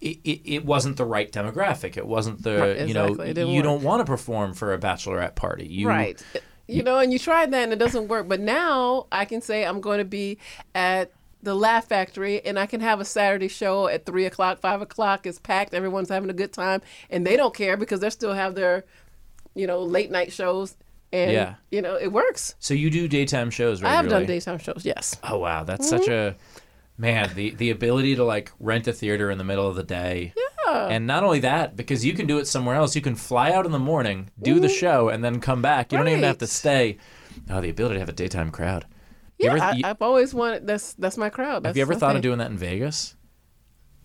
[0.00, 3.30] it, it, it wasn't the right demographic it wasn't the Right, you know exactly.
[3.30, 3.64] It didn't you work.
[3.64, 6.22] don't want to perform for a bachelorette party you right.
[6.66, 8.28] You know, and you tried that and it doesn't work.
[8.28, 10.38] But now I can say I'm going to be
[10.72, 11.10] at
[11.42, 15.26] the Laugh Factory and I can have a Saturday show at three o'clock, five o'clock.
[15.26, 15.74] It's packed.
[15.74, 16.80] Everyone's having a good time.
[17.10, 18.84] And they don't care because they still have their,
[19.56, 20.76] you know, late night shows.
[21.12, 21.54] And, Yeah.
[21.70, 22.54] you know, it works.
[22.58, 23.92] so you do daytime shows right?
[23.92, 25.16] I have done daytime shows, yes.
[25.22, 25.98] Oh wow, that's mm-hmm.
[25.98, 26.36] such a
[26.96, 27.30] man.
[27.34, 30.32] The the ability to like rent a theater in the middle of the day.
[30.36, 30.86] Yeah.
[30.86, 32.94] And not only that, because you can do it somewhere else.
[32.94, 34.76] You can fly out in the morning, do the mm-hmm.
[34.76, 35.90] show, and then come back.
[35.90, 36.98] You don't even have to stay.
[37.48, 38.86] Oh, the ability to have a daytime crowd.
[39.38, 40.66] Yeah, ever, I, you, I've always wanted.
[40.66, 41.64] That's that's my crowd.
[41.64, 43.16] have you ever thought of doing that in Vegas?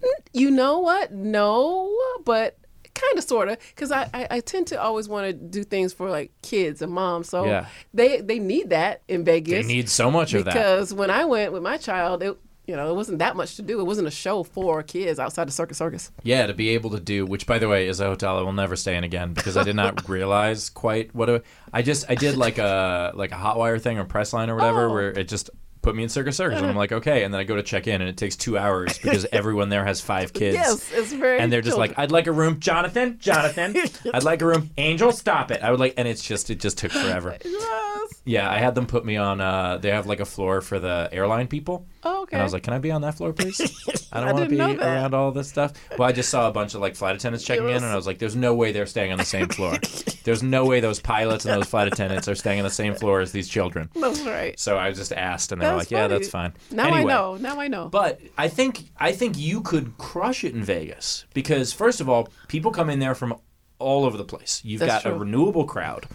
[0.01, 1.11] Mm, you know what?
[1.11, 2.57] No, but
[2.95, 5.93] kind of, sort of, because I, I I tend to always want to do things
[5.93, 7.29] for like kids and moms.
[7.29, 7.67] So Yeah.
[7.93, 9.65] they they need that in Vegas.
[9.67, 10.53] They need so much of that.
[10.53, 12.35] because when I went with my child, it
[12.67, 13.79] you know it wasn't that much to do.
[13.79, 16.11] It wasn't a show for kids outside the Circus Circus.
[16.23, 18.53] Yeah, to be able to do, which by the way is a hotel I will
[18.53, 22.15] never stay in again because I did not realize quite what a, I just I
[22.15, 24.93] did like a like a hot wire thing or press line or whatever Oh.
[24.93, 25.51] where it just
[25.85, 27.85] put me in circus circus and I'm like okay and then I go to check
[27.87, 30.55] in and it takes two hours because everyone there has five kids.
[30.55, 31.39] Yes, it's very.
[31.39, 33.75] and they're just like I'd like a room Jonathan Jonathan.
[34.13, 35.61] I'd like a room Angel stop it.
[35.61, 37.37] I would like and it's just it just took forever.
[37.45, 38.21] Yes.
[38.25, 41.07] yeah I had them put me on uh they have like a floor for the
[41.11, 42.35] airline people Oh, okay.
[42.35, 43.59] and I was like, "Can I be on that floor, please?
[44.11, 46.51] I don't I want to be around all this stuff." Well, I just saw a
[46.51, 48.85] bunch of like flight attendants checking in, and I was like, "There's no way they're
[48.85, 49.77] staying on the same floor.
[50.23, 53.21] There's no way those pilots and those flight attendants are staying on the same floor
[53.21, 54.59] as these children." that's right.
[54.59, 57.15] So I just asked, and they were That's like, "Yeah, that's fine." Now Anyway, I
[57.15, 57.35] know.
[57.37, 57.89] Now I know.
[57.89, 62.29] But I think I think you could crush it in Vegas because first of all,
[62.47, 63.35] people come in there from
[63.79, 64.61] all over the place.
[64.63, 66.05] You've That's got a renewable crowd,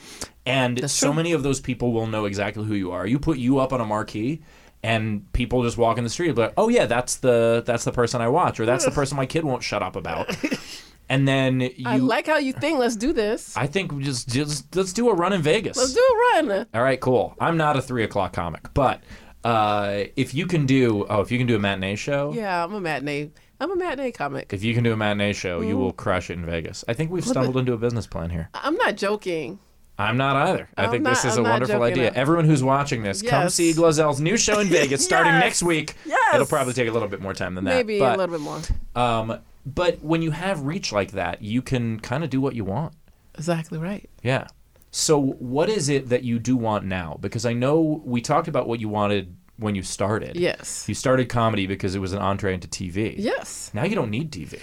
[0.46, 1.16] And That's so true.
[1.16, 3.06] many of those people will know exactly who you are.
[3.06, 4.42] You put you up on a marquee
[4.82, 7.84] and people just walk in the street and be like, "Oh yeah, that's the that's
[7.84, 10.34] the person I watch or that's the person my kid won't shut up about."
[11.08, 12.78] and then you I like how you think.
[12.78, 13.56] Let's do this.
[13.56, 15.76] I think we just just let's do a run in Vegas.
[15.76, 16.66] Let's do a run.
[16.74, 17.34] All right, cool.
[17.40, 19.02] I'm not a three o'clock comic, but
[19.44, 22.72] uh, if you can do oh, if you can do a matinee show, Yeah, I'm
[22.74, 23.30] a matinee.
[23.62, 24.54] I'm a matinee comic.
[24.54, 25.68] if you can do a matinee show, Mm-hmm.
[25.68, 26.82] you will crush it in Vegas.
[26.88, 28.48] I think we've stumbled into a business plan here.
[28.54, 29.58] I'm not joking.
[30.00, 30.68] I'm not either.
[30.76, 31.92] I I'm think not- this is I'm a not wonderful joking.
[31.92, 32.12] idea.
[32.14, 33.54] Everyone who's watching this, come Yes.
[33.54, 35.42] see Glozell's new show in Vegas starting Yes.
[35.44, 35.94] next week.
[36.06, 36.34] Yes.
[36.34, 37.74] It'll probably take a little bit more time than that.
[37.74, 38.60] Maybe but, a little bit more.
[38.96, 42.64] Um, but when you have reach like that, you can kind of do what you
[42.64, 42.94] want.
[43.36, 44.08] Exactly right.
[44.22, 44.46] Yeah.
[44.90, 47.16] So what is it that you do want now?
[47.20, 50.36] Because I know we talked about what you wanted when you started.
[50.36, 50.86] Yes.
[50.88, 53.14] You started comedy because it was an entree into TV.
[53.18, 53.70] Yes.
[53.74, 54.58] Now you don't need TV.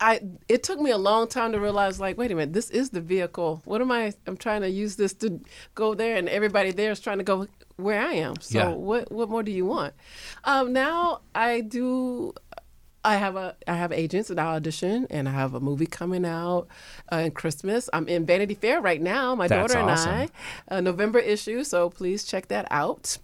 [0.00, 2.90] I it took me a long time to realize like wait a minute this is
[2.90, 3.62] the vehicle.
[3.64, 5.40] What am I I'm trying to use this to
[5.74, 8.40] go there and everybody there is trying to go where I am.
[8.40, 8.68] So Yeah.
[8.70, 9.94] what what more do you want?
[10.44, 12.32] Um, now I do
[13.04, 16.24] I have a I have agents and I audition and I have a movie coming
[16.24, 16.68] out
[17.12, 17.88] uh, in Christmas.
[17.92, 20.12] I'm in Vanity Fair right now my That's daughter and awesome.
[20.12, 20.28] I
[20.68, 23.18] a November issue so please check that out.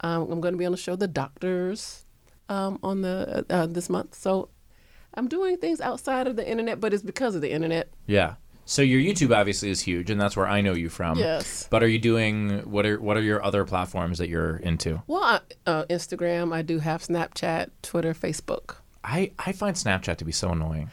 [0.00, 2.04] Um, I'm going to be on the show The Doctors
[2.48, 4.14] um, on the uh, this month.
[4.14, 4.48] So
[5.18, 7.90] I'm doing things outside of the internet, but it's because of the internet.
[8.06, 8.36] Yeah.
[8.64, 11.18] So your YouTube obviously is huge, and that's where I know you from.
[11.18, 11.66] Yes.
[11.70, 15.02] But are you doing what are what are your other platforms that you're into?
[15.06, 18.76] Well, uh, Instagram, I do have Snapchat, Twitter, Facebook.
[19.02, 20.90] I I find Snapchat to be so annoying.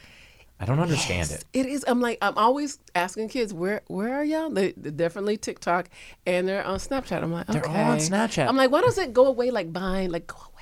[0.57, 1.43] I don't understand it.
[1.51, 1.83] It is.
[1.85, 4.49] I'm like, I'm always asking kids, where where are y'all?
[4.49, 5.89] They, they're definitely TikTok,
[6.25, 7.21] and they're on Snapchat.
[7.21, 7.59] I'm like, okay.
[7.59, 8.47] They're all on Snapchat.
[8.47, 10.11] I'm like, why does it go away like Vine?
[10.11, 10.54] Like, go away.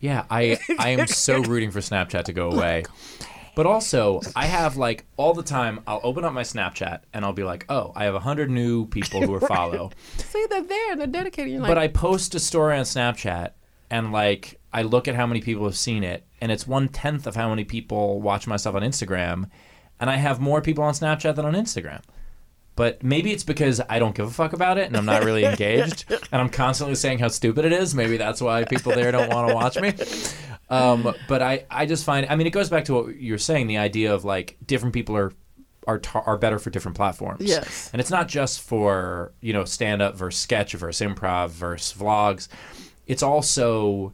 [0.00, 2.84] Yeah, I I am so rooting for Snapchat to go away.
[3.56, 5.80] But also, I have like all the time.
[5.86, 9.20] I'll open up my Snapchat and I'll be like, "Oh, I have hundred new people
[9.20, 10.96] who are follow." See, they're there.
[10.96, 11.52] They're dedicated.
[11.52, 13.50] You're like, but I post a story on Snapchat
[13.90, 17.26] and like I look at how many people have seen it, and it's one tenth
[17.26, 19.50] of how many people watch myself on Instagram,
[19.98, 22.02] and I have more people on Snapchat than on Instagram.
[22.78, 25.44] But maybe it's because I don't give a fuck about it and I'm not really
[25.52, 27.92] engaged, and I'm constantly saying how stupid it is.
[27.92, 29.94] Maybe that's why people there don't want to watch me.
[30.70, 33.66] Um, but I, I just find, I mean, it goes back to what you're saying,
[33.66, 35.32] the idea of like different people are.
[35.86, 37.40] Are, tar- are better for different platforms.
[37.40, 37.88] Yes.
[37.94, 42.48] And it's not just for, you know, stand up versus sketch versus improv versus vlogs.
[43.06, 44.12] It's also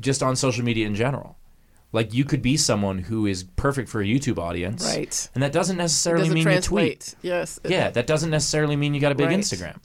[0.00, 1.36] just on social media in general.
[1.92, 4.84] Like you could be someone who is perfect for a YouTube audience.
[4.84, 5.28] Right.
[5.34, 6.84] And that doesn't necessarily doesn't mean translate.
[6.86, 7.14] you tweet.
[7.22, 7.58] Yes.
[7.64, 9.38] Yeah, that doesn't necessarily mean you got a big Right.
[9.38, 9.76] Instagram.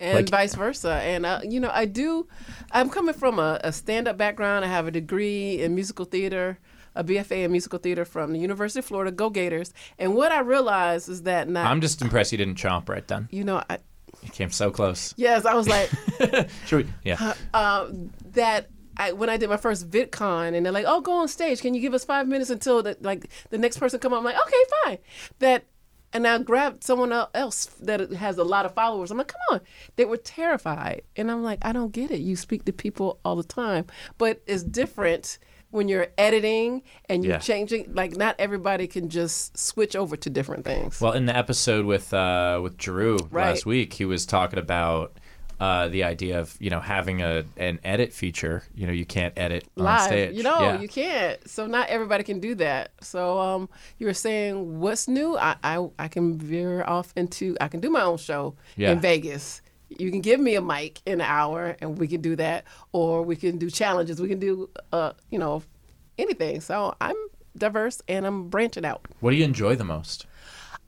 [0.00, 0.94] and Like- vice versa.
[0.94, 2.26] And uh, you know, I do.
[2.72, 4.64] I'm coming from a, a stand-up background.
[4.64, 6.58] I have a degree in musical theater,
[6.96, 9.12] a BFA in musical theater from the University of Florida.
[9.12, 9.72] Go Gators!
[9.98, 13.28] And what I realized is that not, I'm just impressed you didn't chomp right then.
[13.30, 13.78] you know, I,
[14.24, 15.14] You came so close.
[15.16, 15.88] yes, I was like
[16.66, 16.92] Should we?
[17.04, 17.34] Yeah.
[17.54, 18.68] um, that.
[18.96, 21.60] I, when I did my first VidCon, and they're like, "Oh, go on stage.
[21.60, 24.18] Can you give us five minutes until the like the next person come Up?
[24.18, 24.98] I'm like, "Okay, fine."
[25.40, 25.64] That,
[26.12, 29.10] and I grabbed someone else that has a lot of followers.
[29.10, 29.60] I'm like, "Come on!"
[29.96, 32.20] They were terrified, and I'm like, "I don't get it.
[32.20, 33.86] You speak to people all the time,
[34.18, 35.38] but it's different."
[35.70, 37.38] When you're editing and you're Yeah.
[37.40, 41.00] changing, like not everybody can just switch over to different things.
[41.00, 43.48] Well, in the episode with uh, with Drew Right.
[43.48, 45.18] last week, he was talking about
[45.60, 48.64] uh, the idea of you know having a an edit feature.
[48.74, 50.02] You know, you can't edit on live.
[50.02, 50.34] stage.
[50.36, 50.80] You know, yeah.
[50.80, 51.48] you can't.
[51.48, 52.90] So not everybody can do that.
[53.00, 55.36] So um, you were saying what's new?
[55.36, 58.92] I, I I can veer off into I can do my own show Yeah.
[58.92, 59.62] in Vegas.
[59.96, 63.22] You can give me a mic in an hour, and we can do that, or
[63.22, 64.20] we can do challenges.
[64.20, 65.62] We can do uh, you know,
[66.18, 66.60] anything.
[66.60, 67.14] So I'm
[67.56, 69.06] diverse and I'm branching out.
[69.20, 70.26] What do you enjoy the most?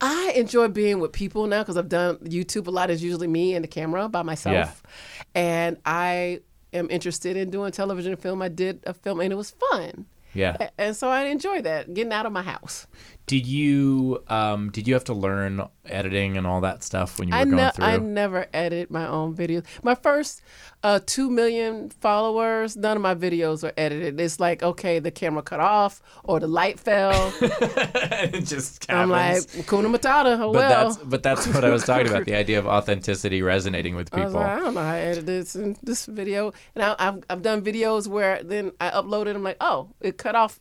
[0.00, 2.90] I enjoy being with people now because I've done YouTube a lot.
[2.90, 4.54] It's usually me and the camera by myself.
[4.54, 5.22] Yeah.
[5.34, 6.40] And I
[6.72, 8.42] am interested in doing television and film.
[8.42, 10.06] I did a film and it was fun.
[10.34, 10.68] Yeah.
[10.76, 12.86] And so I enjoy that, getting out of my house.
[13.26, 17.34] Did you um, did you have to learn editing and all that stuff when you
[17.34, 17.84] were I, going ne- through?
[17.84, 19.64] I never edit my own videos.
[19.82, 20.42] My first
[20.84, 24.20] uh, 2 million followers, none of my videos are edited.
[24.20, 27.32] It's like, okay, the camera cut off or the light fell.
[27.40, 29.42] it just I'm like.
[29.66, 30.88] Kuna Matata, oh but well.
[30.90, 32.16] that's but that's what I was talking about.
[32.26, 34.32] The idea of authenticity resonating with I people.
[34.34, 36.52] like, I don't know how I edited this in this video.
[36.74, 39.34] And I, I've, I've done videos where then I uploaded.
[39.34, 40.60] I'm like, oh, it cut off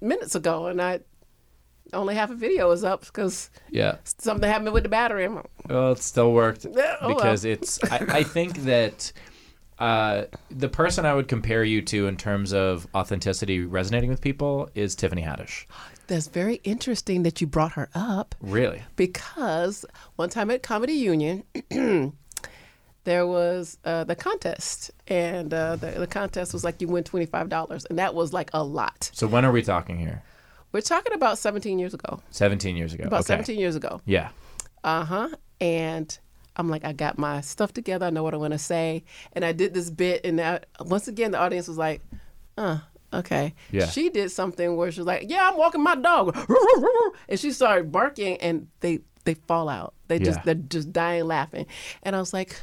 [0.00, 1.00] minutes ago, and I
[1.92, 3.96] only half a video is up because yeah.
[4.04, 5.24] something happened with the battery.
[5.24, 7.14] I'm like, Well, it still worked oh well.
[7.14, 7.82] because it's.
[7.84, 9.12] I, I think that
[9.78, 14.68] uh, the person I would compare you to in terms of authenticity resonating with people
[14.74, 15.66] is Tiffany Haddish.
[16.08, 18.82] That's very interesting that you brought her up Really?
[18.96, 19.84] because
[20.16, 21.44] one time at Comedy Union,
[23.04, 27.26] there was uh, the contest, and uh, the, the contest was like you win twenty
[27.26, 29.10] five dollars, and that was like a lot.
[29.12, 30.22] So when are we talking here?
[30.72, 32.20] We're talking about seventeen years ago.
[32.30, 33.04] 17 years ago.
[33.06, 33.26] About okay.
[33.26, 34.00] seventeen years ago.
[34.04, 34.30] Yeah.
[34.84, 35.28] Uh huh.
[35.60, 36.16] And
[36.56, 38.06] I'm like, I got my stuff together.
[38.06, 41.30] I know what I want to say, and I did this bit, and once again,
[41.30, 42.02] the audience was like,
[42.56, 42.78] "Uh,
[43.14, 43.86] okay." Yeah.
[43.86, 46.36] She did something where she was like, "Yeah, I'm walking my dog,"
[47.28, 49.94] and she started barking, and they they fall out.
[50.08, 50.42] They just Yeah.
[50.46, 51.66] they're just dying laughing,
[52.02, 52.60] and I was like.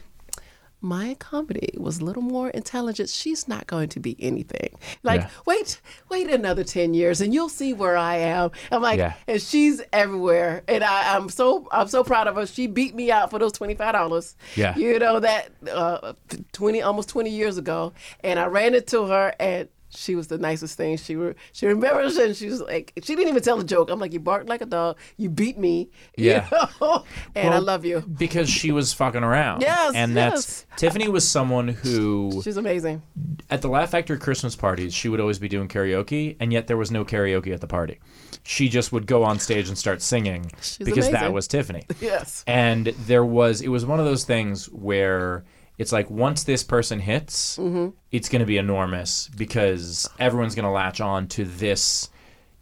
[0.81, 3.09] My comedy was a little more intelligent.
[3.09, 4.69] She's not going to be anything.
[5.01, 5.29] Like, Yeah.
[5.45, 8.51] wait, wait another 10 years and you'll see where I am.
[8.71, 9.13] I'm like, Yeah.
[9.27, 10.63] and she's everywhere.
[10.67, 12.45] And I, I'm so I'm so proud of her.
[12.45, 14.35] She beat me out for those twenty five dollars.
[14.55, 14.75] Yeah.
[14.77, 16.13] You know that uh,
[16.51, 19.67] twenty almost twenty years ago, and I ran into her and.
[19.95, 20.97] She was the nicest thing.
[20.97, 23.89] She re- she remembers and she was like she didn't even tell a joke.
[23.89, 24.97] I'm like you barked like a dog.
[25.17, 25.89] You beat me.
[26.17, 26.67] you Yeah.
[26.81, 27.03] know?
[27.36, 28.01] and I love you.
[28.01, 29.62] Because she was fucking around.
[29.62, 33.01] Yes, And that's Tiffany was someone who She's amazing.
[33.49, 36.77] at the Laugh Factory Christmas parties, she would always be doing karaoke, and yet there
[36.77, 37.99] was no karaoke at the party.
[38.43, 41.84] She just would go on stage and start singing because that was Tiffany.
[42.01, 42.43] Yes.
[42.45, 45.43] And there was, it was one of those things where
[45.77, 47.89] it's like once this person hits, Mm-hmm.
[48.11, 52.09] it's going to be enormous because everyone's going to latch on to this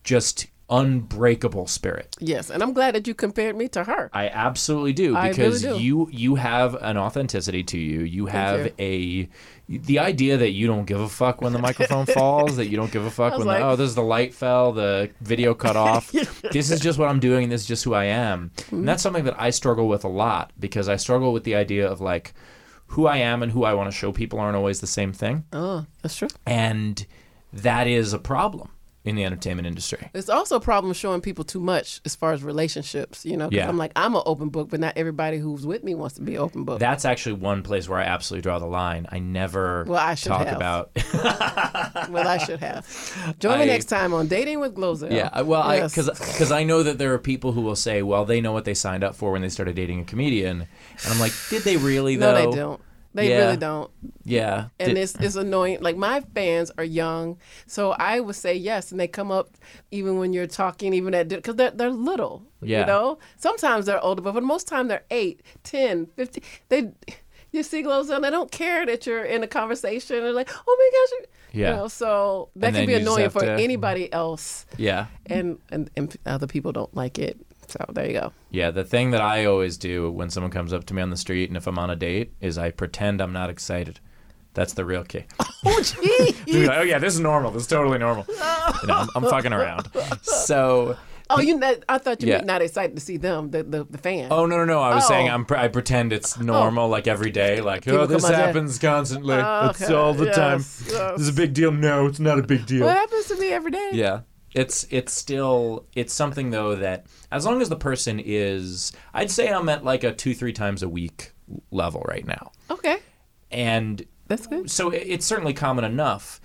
[0.04, 2.16] just unbreakable spirit.
[2.20, 4.10] Yes, and I'm glad that you compared me to her.
[4.14, 5.84] I absolutely do because really do.
[5.84, 8.02] you you have an authenticity to you.
[8.02, 9.30] You have a
[9.70, 12.92] the idea that you don't give a fuck when the microphone falls, that you don't
[12.92, 15.76] give a fuck when was the, oh this is the light fell, the video cut
[15.76, 16.12] off.
[16.52, 18.52] This is just what I'm doing and this is just who I am.
[18.56, 18.76] Mm-hmm.
[18.78, 21.88] And that's something that I struggle with a lot because I struggle with the idea
[21.90, 22.34] of like
[22.94, 25.44] who I am and who I want to show people aren't always the same thing.
[25.54, 26.30] Oh, that's true.
[26.46, 27.06] And
[27.52, 28.70] that is a problem
[29.06, 30.10] in the entertainment industry.
[30.14, 33.26] It's also a problem showing people too much as far as relationships.
[33.26, 33.68] You know, Yeah.
[33.68, 36.36] I'm like I'm an open book, but not everybody who's with me wants to be
[36.36, 36.80] an open book.
[36.80, 39.06] That's actually one place where I absolutely draw the line.
[39.12, 40.56] I never Well, I should talk have.
[40.56, 40.92] about
[42.10, 43.36] well, I should have.
[43.40, 45.12] Join I- me next time on Dating with Glozell.
[45.12, 45.94] Yeah, I- well, Yes.
[45.94, 48.64] because because I know that there are people who will say, well, they know what
[48.66, 50.62] they signed up for when they started dating a comedian,
[51.04, 52.82] and I'm like, did they really though?" no, they don't.
[53.14, 53.38] They Yeah.
[53.46, 53.92] really don't.
[54.26, 55.80] Yeah, And it's it's annoying.
[55.82, 59.50] Like my fans are young, so I would say yes, and they come up
[59.92, 62.44] even when you're talking, even at because they're they're little.
[62.62, 62.82] Yeah.
[62.82, 66.44] You know, sometimes they're older, but for the most time they're 8, 10, 15.
[66.70, 66.92] They
[67.52, 70.24] you see Glozell, they don't care that you're in a conversation.
[70.24, 71.12] They're like, oh my gosh.
[71.20, 71.28] you-
[71.62, 71.70] Yeah.
[71.70, 75.92] You know, so that And can be annoying for to- anybody else, yeah, and, and
[75.96, 77.38] and other people don't like it.
[77.68, 78.34] So there you go.
[78.52, 78.72] yeah.
[78.72, 81.50] The thing that I always do when someone comes up to me on the street
[81.50, 84.00] and if I'm on a date is I pretend I'm not excited.
[84.54, 85.26] That's the real key.
[85.66, 85.82] Oh
[86.46, 86.68] gee.
[86.68, 87.50] Oh yeah, this is normal.
[87.52, 88.26] This is totally normal.
[88.82, 89.88] You know, I'm, I'm fucking around.
[90.22, 90.98] So.
[91.30, 91.60] oh, you.
[91.88, 92.40] I thought you Yeah.
[92.40, 94.28] were not excited to see them, the the, the fan.
[94.30, 94.82] Oh no no no!
[94.82, 95.08] I was Oh.
[95.08, 96.42] saying I'm I pretend it's oh.
[96.44, 100.60] normal like every day like People oh this happens constantly Oh, it's all the time
[100.60, 101.12] Yes, yes.
[101.14, 103.52] this is a big deal no it's not a big deal What happens to me
[103.54, 103.90] every day?
[103.94, 104.22] yeah
[104.56, 109.50] it's it's still it's something though that as long as the person is I'd say
[109.50, 111.32] I'm at like a two three times a week
[111.72, 112.98] level right now Okay,
[113.52, 114.70] and that's good.
[114.70, 116.40] so it- it's certainly common enough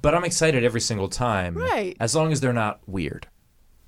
[0.00, 1.96] but I'm excited every single time Right.
[2.00, 3.26] as long as they're not weird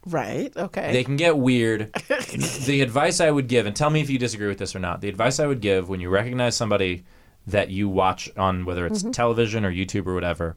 [0.06, 0.50] Right.
[0.56, 0.92] Okay.
[0.92, 1.92] they can get weird.
[2.66, 5.02] the advice I would give, and tell me if you disagree with this or not,
[5.02, 7.04] the advice I would give when you recognize somebody
[7.46, 9.10] that you watch on whether it's mm-hmm.
[9.10, 10.56] television or YouTube or whatever,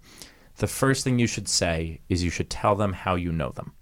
[0.57, 3.73] the first thing you should say is you should tell them how you know them.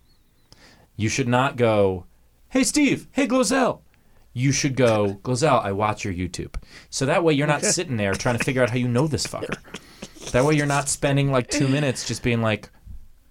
[0.96, 2.06] You should not go,
[2.50, 3.82] hey, Steve, hey, Glozell.
[4.34, 6.56] You should go, Glozell, I watch your YouTube.
[6.90, 9.28] So that way you're not sitting there trying to figure out how you know this
[9.28, 9.58] fucker.
[10.32, 12.70] That way you're not spending like two minutes just being like,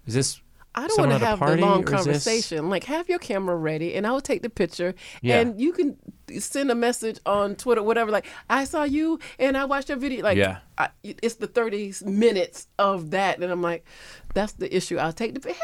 [0.05, 0.41] is this
[0.73, 2.69] I don't want to a have the long conversation.
[2.69, 5.39] Like, have your camera ready, and I'll take the picture, Yeah.
[5.39, 5.97] and you can
[6.39, 8.09] send a message on Twitter, whatever.
[8.09, 10.23] Like, I saw you, and I watched your video.
[10.23, 10.59] Like, Yeah.
[10.77, 13.85] I, it's the thirty minutes of that, and I'm like,
[14.33, 14.97] that's the issue.
[14.97, 15.59] I'll take the hey,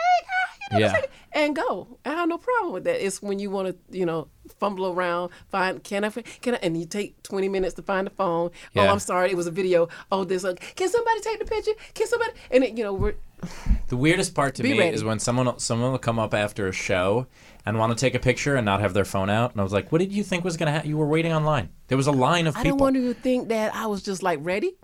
[0.72, 1.02] you know, Yeah.
[1.34, 1.98] and go.
[2.06, 3.06] I have no problem with that.
[3.06, 4.28] It's when you want to, you know,
[4.60, 8.12] fumble around, find can I, can I, and you take twenty minutes to find the
[8.12, 8.52] phone.
[8.74, 8.84] Yeah.
[8.84, 9.88] Oh, I'm sorry, it was a video.
[10.12, 10.44] Oh, this.
[10.44, 11.72] Uh, can somebody take the picture?
[11.94, 12.32] Can somebody?
[12.52, 13.16] And it, you know, we're
[13.88, 14.96] The weirdest part to me ready.
[14.96, 17.28] is when someone someone will come up after a show
[17.66, 19.74] and want to take a picture and not have their phone out, and I was
[19.74, 20.90] like, "What did you think was gonna happen?
[20.90, 21.70] You were waiting online.
[21.88, 22.68] There was a line of I people.
[22.68, 24.76] I don't want you to think that I was just like ready.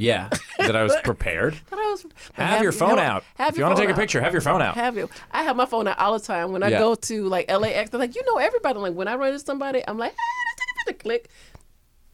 [0.00, 1.54] Yeah, that I was prepared.
[1.68, 3.22] That I was, Have, your phone out.
[3.36, 4.74] Have if you want to take a picture, have your phone out.
[4.74, 5.10] Have you?
[5.30, 6.52] I have my phone out all the time.
[6.52, 6.78] When I Yeah.
[6.78, 8.78] go to like LAX, they're like, you know, everybody.
[8.78, 11.02] Like when I run into somebody, I'm like, hey, let's take a picture.
[11.02, 11.28] Click.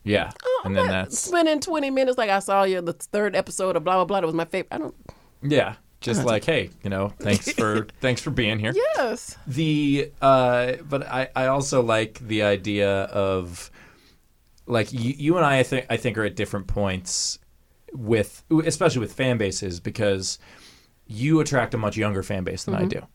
[0.02, 2.18] yeah, Oh, and I'm then that's spending 20 minutes.
[2.18, 4.20] Like I saw you the third episode of blah blah blah.
[4.20, 4.68] That was my favorite.
[4.72, 4.94] I don't.
[5.42, 5.74] yeah.
[6.00, 8.72] just like, hey, you know, thanks for thanks for being here.
[8.74, 9.36] Yes.
[9.46, 13.70] The uh, but I I also like the idea of
[14.66, 17.38] like you, you and I I think I think are at different points
[17.96, 20.38] with especially with fan bases because
[21.06, 23.06] you attract a much younger fan base than I do.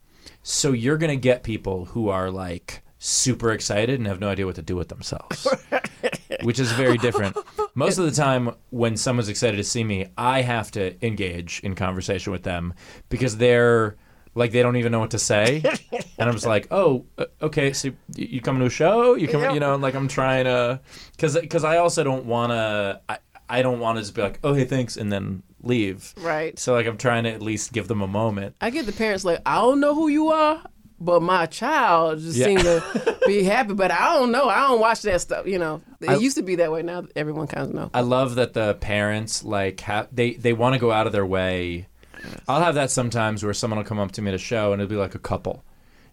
[0.42, 4.46] So you're going to get people who are like super excited and have no idea
[4.46, 5.46] what to do with themselves.
[6.42, 7.36] which is very different.
[7.74, 11.74] Most of the time when someone's excited to see me, I have to engage in
[11.74, 12.74] conversation with them
[13.08, 13.96] because they're
[14.34, 15.62] like they don't even know what to say.
[15.92, 19.14] and I'm just like, "Oh, uh, okay, so you, come to a show?
[19.14, 20.80] You come, you know, like I'm trying to
[21.18, 23.00] cuz cuz I also don't want to
[23.58, 26.14] I, don't want to just be like, "Oh, hey, thanks," and then leave.
[26.18, 26.58] Right.
[26.58, 28.56] So like I'm trying to at least give them a moment.
[28.60, 30.62] I get the parents like, I don't know who you are,
[31.00, 32.46] but my child just Yeah.
[32.46, 33.74] seemed to be happy.
[33.74, 34.48] But I don't know.
[34.48, 35.46] I don't watch that stuff.
[35.46, 36.82] You know, it I- used to be that way.
[36.82, 37.90] Now everyone kind of know.
[37.94, 41.26] I love that the parents like have they they want to go out of their
[41.26, 41.86] way.
[42.48, 44.80] I'll have that sometimes where someone will come up to me at a show and
[44.80, 45.64] it'll be like a couple,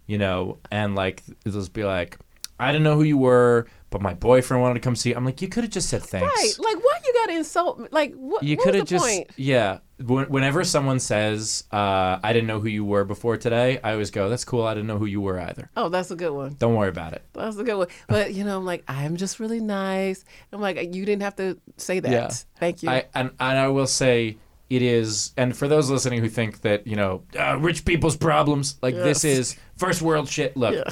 [0.07, 2.17] you know, and like it'll just be like,
[2.59, 5.09] I didn't know who you were, but my boyfriend wanted to come see.
[5.09, 6.25] you." I'm like, you could have just said thanks.
[6.25, 6.53] Right.
[6.59, 7.87] Like, why you got to insult me?
[7.91, 9.29] Like, what, You could have just point?
[9.35, 9.79] yeah.
[10.01, 14.29] Whenever someone says, uh, "I didn't know who you were before today," I always go,
[14.29, 14.63] "That's cool.
[14.63, 15.69] I didn't know who you were either.
[15.75, 16.55] Oh, that's a good one.
[16.57, 17.87] Don't worry about it." That's a good one.
[18.07, 20.23] But, you know, I'm like, I'm just really nice.
[20.53, 22.11] I'm like, you didn't have to say that.
[22.11, 22.29] Yeah.
[22.59, 22.89] Thank you.
[22.89, 24.37] I and, and I will say
[24.69, 28.77] it is, and for those listening who think that you know uh, rich people's problems,
[28.81, 30.55] like this is first world shit.
[30.55, 30.83] Look, Yeah.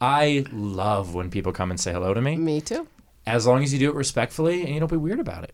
[0.00, 2.86] I love when people come and say hello to me, me too.
[3.26, 5.52] as long as you do it respectfully and you don't be weird about it.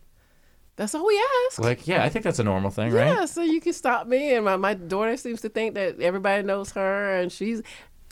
[0.79, 1.59] That's all we ask.
[1.59, 3.07] Like, yeah, I think that's a normal thing, right?
[3.07, 4.33] Yeah, so you can stop me.
[4.33, 7.61] And my, my daughter seems to think that everybody knows her and she's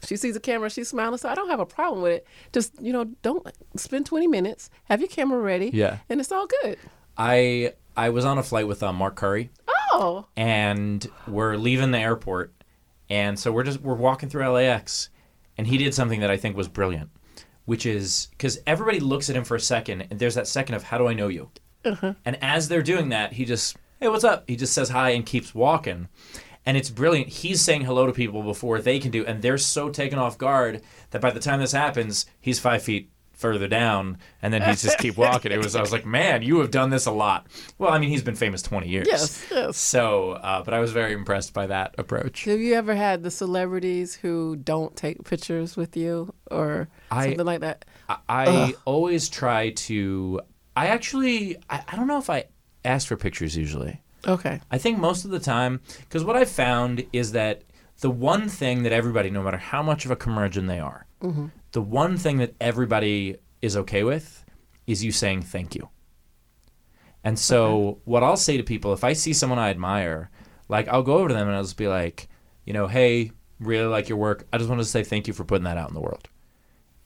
[0.06, 1.18] she sees a camera, she's smiling.
[1.18, 2.28] So I don't have a problem with it.
[2.52, 3.48] Just, you know, don't
[3.78, 5.72] spend 20 minutes, have your camera ready.
[5.74, 6.00] Yeah.
[6.10, 6.78] And it's all good.
[7.18, 9.50] I I was on a flight with uh, Mark Curry,
[9.94, 12.54] Oh, and we're leaving the airport,
[13.10, 15.08] and so we're just we're walking through LAX,
[15.58, 17.12] and he did something that I think was brilliant,
[17.64, 20.84] which is because everybody looks at him for a second, and there's that second of
[20.84, 21.50] how do I know you,
[21.84, 24.44] and as they're doing that, he just hey what's up?
[24.48, 26.08] He just says hi and keeps walking.
[26.66, 27.30] And it's brilliant.
[27.30, 30.82] He's saying hello to people before they can do, and they're so taken off guard
[31.12, 34.98] that by the time this happens, he's five feet further down, and then he's just
[34.98, 35.52] keep walking.
[35.54, 37.48] It was I was like, man, you have done this a lot.
[37.78, 39.08] Well, I mean, he's been famous twenty years.
[39.10, 39.78] yes, yes.
[39.78, 42.44] So, uh, but I was very impressed by that approach.
[42.44, 47.46] Have you ever had the celebrities who don't take pictures with you or I- something
[47.46, 47.86] like that?
[48.10, 50.42] I, I always try to.
[50.78, 52.46] I actually, I, I don't know if I
[52.86, 54.00] ask for pictures usually.
[54.28, 54.62] Okay.
[54.70, 57.64] I think most of the time, because what I've found is that
[58.02, 61.48] the one thing that everybody, no matter how much of a curmudgeon they are, mm-hmm.
[61.72, 64.46] the one thing that everybody is okay with
[64.86, 65.90] is you saying thank you.
[67.24, 70.30] And so, what I'll say to people, if I see someone I admire,
[70.70, 72.30] like I'll go over to them and I'll just be like,
[72.66, 74.46] you know, hey, really like your work.
[74.54, 76.30] I just wanted to say thank you for putting that out in the world.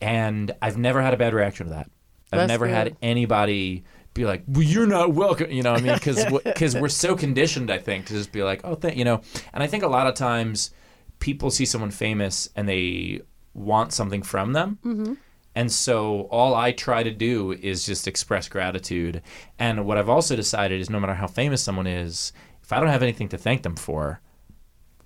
[0.02, 1.90] And I've never had a bad reaction to that.
[2.32, 5.50] I've That's never had anybody be like, well, you're not welcome.
[5.50, 5.94] You know what I mean?
[5.94, 9.20] Because because we're so conditioned, I think, to just be like, oh, thank you know.
[9.52, 10.70] And I think a lot of times
[11.18, 13.20] people see someone famous and they
[13.54, 14.78] want something from them.
[14.84, 15.14] Mm-hmm.
[15.54, 19.22] And so all I try to do is just express gratitude.
[19.58, 22.88] And what I've also decided is no matter how famous someone is, if I don't
[22.88, 24.20] have anything to thank them for,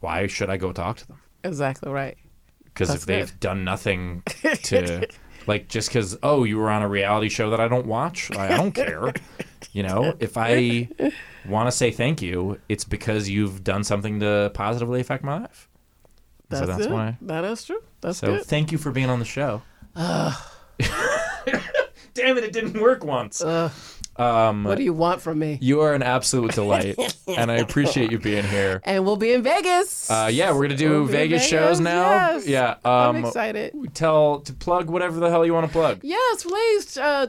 [0.00, 1.20] why should I go talk to them?
[1.42, 2.16] Exactly right.
[2.64, 3.40] Because if they've good.
[3.40, 4.22] done nothing
[4.62, 5.08] to,
[5.46, 8.48] like, just because, oh, you were on a reality show that I don't watch, I
[8.56, 9.12] don't care.
[9.72, 10.88] You know, if I
[11.46, 15.68] want to say thank you, it's because you've done something to positively affect my life.
[16.48, 16.90] That's, so that's it.
[16.90, 17.18] why.
[17.22, 17.82] That is true.
[18.00, 18.44] That's So good.
[18.46, 19.62] thank you for being on the show.
[22.14, 23.42] Damn it, it didn't work once.
[23.42, 23.70] Ugh.
[24.18, 25.58] Um, what do you want from me?
[25.60, 26.96] you are an absolute delight,
[27.28, 28.80] and I appreciate you being here.
[28.84, 30.10] And we'll be in Vegas.
[30.10, 32.10] Uh, yeah, we're gonna do We'll Vegas, Vegas, shows now.
[32.10, 32.46] yes.
[32.46, 33.74] Yeah, I'm um, excited.
[33.94, 36.00] tell to plug whatever the hell you want to plug.
[36.02, 37.26] Yes, please uh,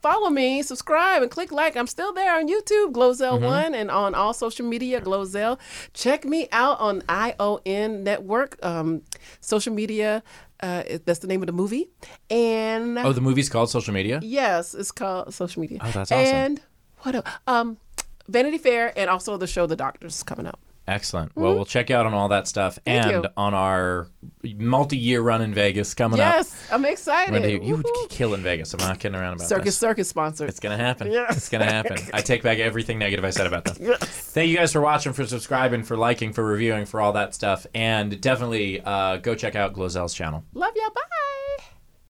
[0.00, 1.76] follow me, subscribe, and click like.
[1.76, 5.58] I'm still there on YouTube, Glozell1, and on all social media, Glozell.
[5.92, 9.02] Check me out on ION Network, um,
[9.40, 10.22] social media.
[10.60, 11.88] Uh, that's the name of the movie.
[12.30, 14.20] And Oh, the movie's called Social Media.
[14.22, 15.78] yes, it's called social media.
[15.80, 16.34] Oh, that's awesome.
[16.34, 16.60] And
[17.00, 17.26] what else?
[17.46, 17.78] Um,
[18.26, 20.58] Vanity Fair, and also the show The Doctors is coming out.
[20.88, 21.36] Excellent.
[21.36, 23.30] Well, we'll check out on all that stuff Thank and you.
[23.36, 24.08] on our
[24.42, 26.34] multi-year run in Vegas coming up.
[26.36, 27.62] Yes, I'm excited.
[27.62, 28.72] You would kill in Vegas.
[28.72, 29.48] I'm not kidding around about it.
[29.48, 29.78] Circus this.
[29.78, 30.48] Circus sponsored.
[30.48, 31.12] It's gonna happen.
[31.12, 31.36] Yes.
[31.36, 31.98] It's gonna happen.
[32.14, 33.76] I take back everything negative I said about them.
[33.78, 33.98] Yes.
[34.02, 37.66] Thank you guys for watching, for subscribing, for liking, for reviewing, for all that stuff,
[37.74, 40.42] and definitely uh, go check out Glozell's channel.
[40.54, 40.90] Love y'all.
[40.90, 41.64] Bye.